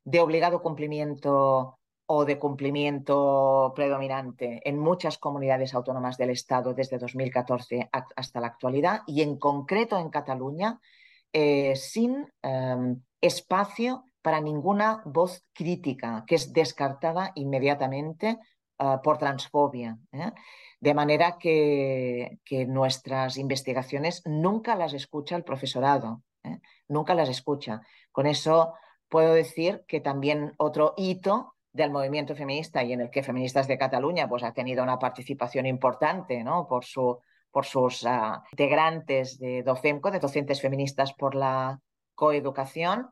[0.04, 7.88] de obligado cumplimiento o de cumplimiento predominante en muchas comunidades autónomas del Estado desde 2014
[7.92, 10.80] hasta la actualidad y en concreto en Cataluña,
[11.32, 18.38] eh, sin em, espacio para ninguna voz crítica, que es descartada inmediatamente
[18.78, 19.98] ah, por transfobia.
[20.12, 20.32] ¿eh?
[20.80, 22.38] De manera que,
[22.68, 26.58] nuestras investigaciones nunca las escucha el profesorado, ¿eh?
[26.88, 27.82] nunca las escucha.
[28.12, 28.74] Con eso
[29.08, 33.78] puedo decir que también otro hito del movimiento feminista y en el que Feministas de
[33.78, 36.66] Cataluña pues, ha tenido una participación importante ¿no?
[36.66, 37.18] por, su,
[37.50, 41.80] por sus ah, integrantes de DOCEMCO, de docentes feministas por la
[42.14, 43.10] coeducación,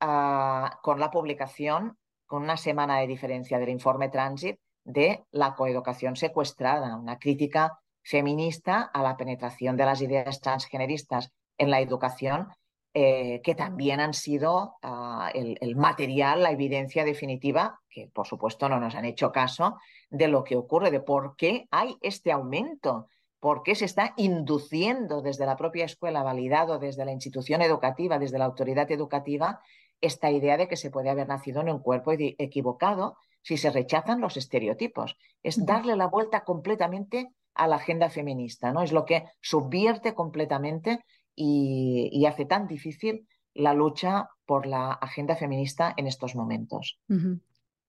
[0.00, 1.96] ah, con la publicación,
[2.26, 8.82] con una semana de diferencia del informe Transit, de la coeducación secuestrada, una crítica feminista
[8.82, 12.48] a la penetración de las ideas transgeneristas en la educación
[12.92, 18.80] eh, que también han sido ah, el, material, la evidencia definitiva, que por supuesto no
[18.80, 19.78] nos han hecho caso,
[20.10, 23.06] de lo que ocurre, de por qué hay este aumento,
[23.38, 28.38] por qué se está induciendo desde la propia escuela, validado desde la institución educativa, desde
[28.38, 29.60] la autoridad educativa,
[30.00, 34.20] esta idea de que se puede haber nacido en un cuerpo equivocado si se rechazan
[34.20, 35.16] los estereotipos.
[35.42, 38.82] Es darle la vuelta completamente a la agenda feminista, ¿no?
[38.82, 41.04] Es lo que subvierte completamente
[41.42, 47.00] y, hace tan difícil la lucha por la agenda feminista en estos momentos.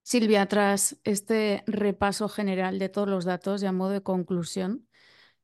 [0.03, 4.87] Silvia, tras este repaso general de todos los datos y a modo de conclusión,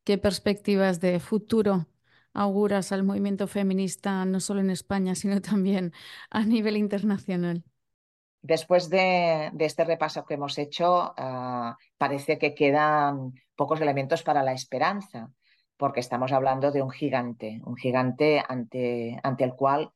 [0.04, 1.88] ¿qué perspectivas de futuro
[2.34, 5.94] auguras al movimiento feminista no solo en España, sino también
[6.30, 7.64] a nivel internacional?
[8.42, 14.54] Después de, este repaso que hemos hecho, ah, parece que quedan pocos elementos para la
[14.54, 15.30] esperanza
[15.78, 19.92] porque estamos hablando de un gigante, un gigante ante, ante el cual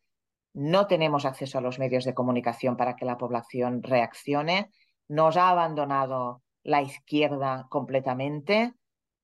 [0.53, 4.69] no tenemos acceso a los medios de comunicación para que la población reaccione.
[5.07, 8.73] Nos ha abandonado la izquierda completamente.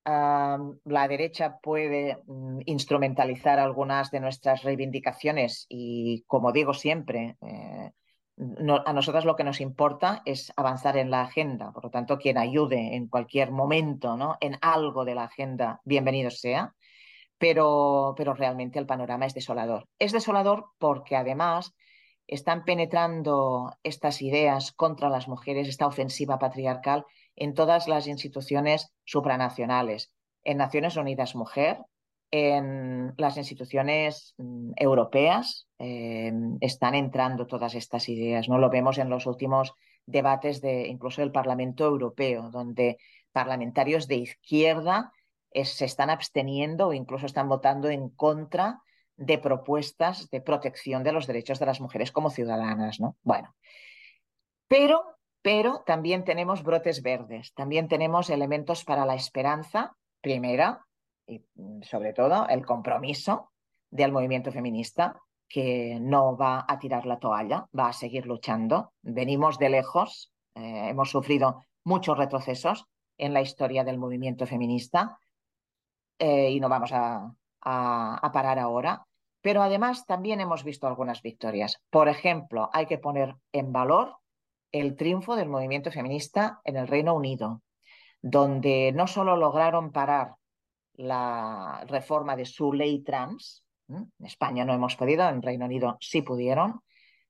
[0.04, 7.77] la derecha puede mm, instrumentalizar algunas de nuestras reivindicaciones y, como digo siempre, eh,
[8.38, 11.72] a nosotras lo que nos importa es avanzar en la agenda.
[11.72, 14.36] Por lo tanto, quien ayude en cualquier momento ¿no?
[14.40, 16.74] en algo de la agenda, bienvenido sea.
[17.38, 19.88] Pero, pero realmente el panorama es desolador.
[19.98, 21.74] Es desolador porque además
[22.26, 30.12] están penetrando estas ideas contra las mujeres, esta ofensiva patriarcal, en todas las instituciones supranacionales.
[30.44, 31.78] En Naciones Unidas Mujer,
[32.30, 38.48] en las instituciones mm, europeas eh, están entrando todas estas ideas.
[38.48, 38.58] ¿no?
[38.58, 39.74] Lo vemos en los últimos
[40.06, 42.98] debates de incluso del Parlamento Europeo, donde
[43.32, 45.12] parlamentarios de izquierda
[45.50, 48.82] eh, se están absteniendo o incluso están votando en contra
[49.16, 53.00] de propuestas de protección de los derechos de las mujeres como ciudadanas.
[53.00, 53.16] ¿no?
[53.22, 53.54] Bueno,
[54.68, 55.02] pero,
[55.42, 60.86] pero también tenemos brotes verdes, también tenemos elementos para la esperanza, primera,
[61.28, 63.52] y mm, sobre todo el compromiso
[63.90, 68.92] del movimiento feminista que no va a tirar la toalla, va a seguir luchando.
[69.02, 72.84] Venimos de lejos, eh, hemos sufrido muchos retrocesos
[73.16, 75.18] en la historia del movimiento feminista
[76.18, 79.06] eh, y no vamos a, a parar ahora.
[79.40, 81.80] Pero además también hemos visto algunas victorias.
[81.90, 84.16] Por ejemplo, hay que poner en valor
[84.72, 87.62] el triunfo del movimiento feminista en el Reino Unido,
[88.20, 90.34] donde no solo lograron parar
[90.98, 93.64] la reforma de su ley trans.
[93.88, 96.80] En España no hemos podido, en Reino Unido sí pudieron,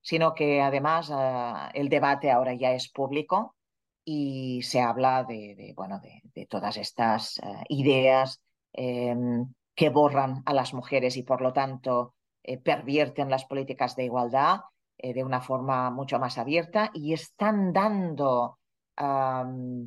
[0.01, 3.55] sino que además eh, el debate ahora ya es público
[4.05, 8.41] y se habla de, bueno, de, todas estas eh, ideas
[8.73, 14.05] em, que borran a las mujeres y por lo tanto eh, pervierten las políticas de
[14.05, 14.61] igualdad
[15.01, 18.59] de una forma mucho más abierta y están dando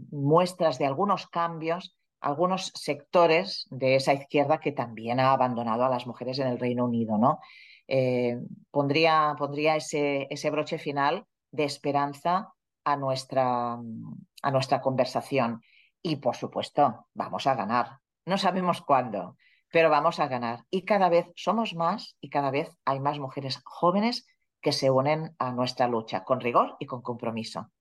[0.10, 6.08] muestras de algunos cambios algunos sectores de esa izquierda que también ha abandonado a las
[6.08, 7.18] mujeres en el Reino Unido.
[7.18, 7.40] ¿no?
[7.88, 12.54] Eh, pondría, pondría ese, ese, broche final de esperanza
[12.86, 15.62] a nuestra, a nuestra conversación.
[16.02, 18.00] Y por supuesto, vamos a ganar.
[18.26, 19.36] No sabemos cuándo,
[19.72, 20.66] pero vamos a ganar.
[20.70, 24.28] Y cada vez somos más y cada vez hay más mujeres jóvenes
[24.62, 27.72] que se unen a nuestra lucha con rigor y con compromiso.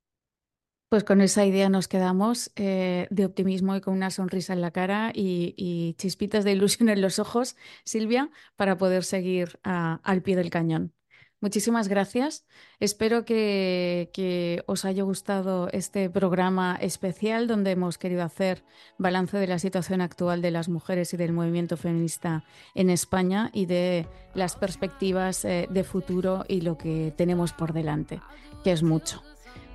[0.90, 4.72] Pues con esa idea nos quedamos eh, de optimismo y con una sonrisa en la
[4.72, 10.50] cara y, chispitas de ilusión en los ojos, Silvia, para poder seguir al pie del
[10.50, 10.92] cañón.
[11.40, 12.44] Muchísimas gracias.
[12.80, 18.64] Espero que, os haya gustado este programa especial donde hemos querido hacer
[18.98, 22.42] balance de la situación actual de las mujeres y del movimiento feminista
[22.74, 28.20] en España y de las perspectivas eh, de futuro y lo que tenemos por delante,
[28.64, 29.22] que es mucho.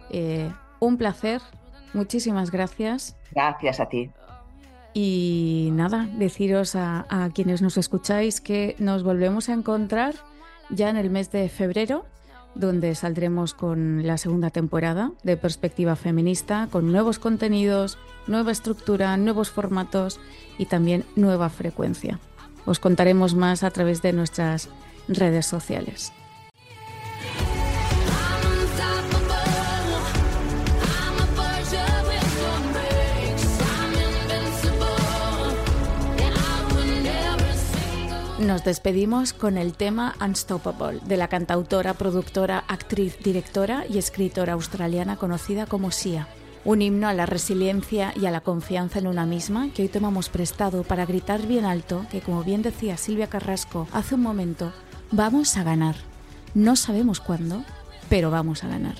[0.09, 1.41] Eh, un placer.
[1.93, 3.15] Muchísimas gracias.
[3.31, 4.11] Gracias a ti.
[4.93, 10.15] Y nada, deciros a quienes nos escucháis que nos volvemos a encontrar
[10.69, 12.05] ya en el mes de febrero,
[12.55, 17.97] donde saldremos con la segunda temporada de Perspectiva Feminista, con nuevos contenidos,
[18.27, 20.19] nueva estructura, nuevos formatos
[20.57, 22.19] y también nueva frecuencia.
[22.65, 24.69] Os contaremos más a través de nuestras
[25.07, 26.13] redes sociales.
[38.39, 45.15] Nos despedimos con el tema Unstoppable de la cantautora, productora, actriz, directora y escritora australiana
[45.15, 46.27] conocida como Sia.
[46.65, 50.27] Un himno a la resiliencia y a la confianza en una misma que hoy tomamos
[50.27, 54.73] prestado para gritar bien alto que, como bien decía Silvia Carrasco hace un momento,
[55.11, 55.95] vamos a ganar.
[56.53, 57.63] No sabemos cuándo,
[58.09, 58.95] pero vamos a ganar.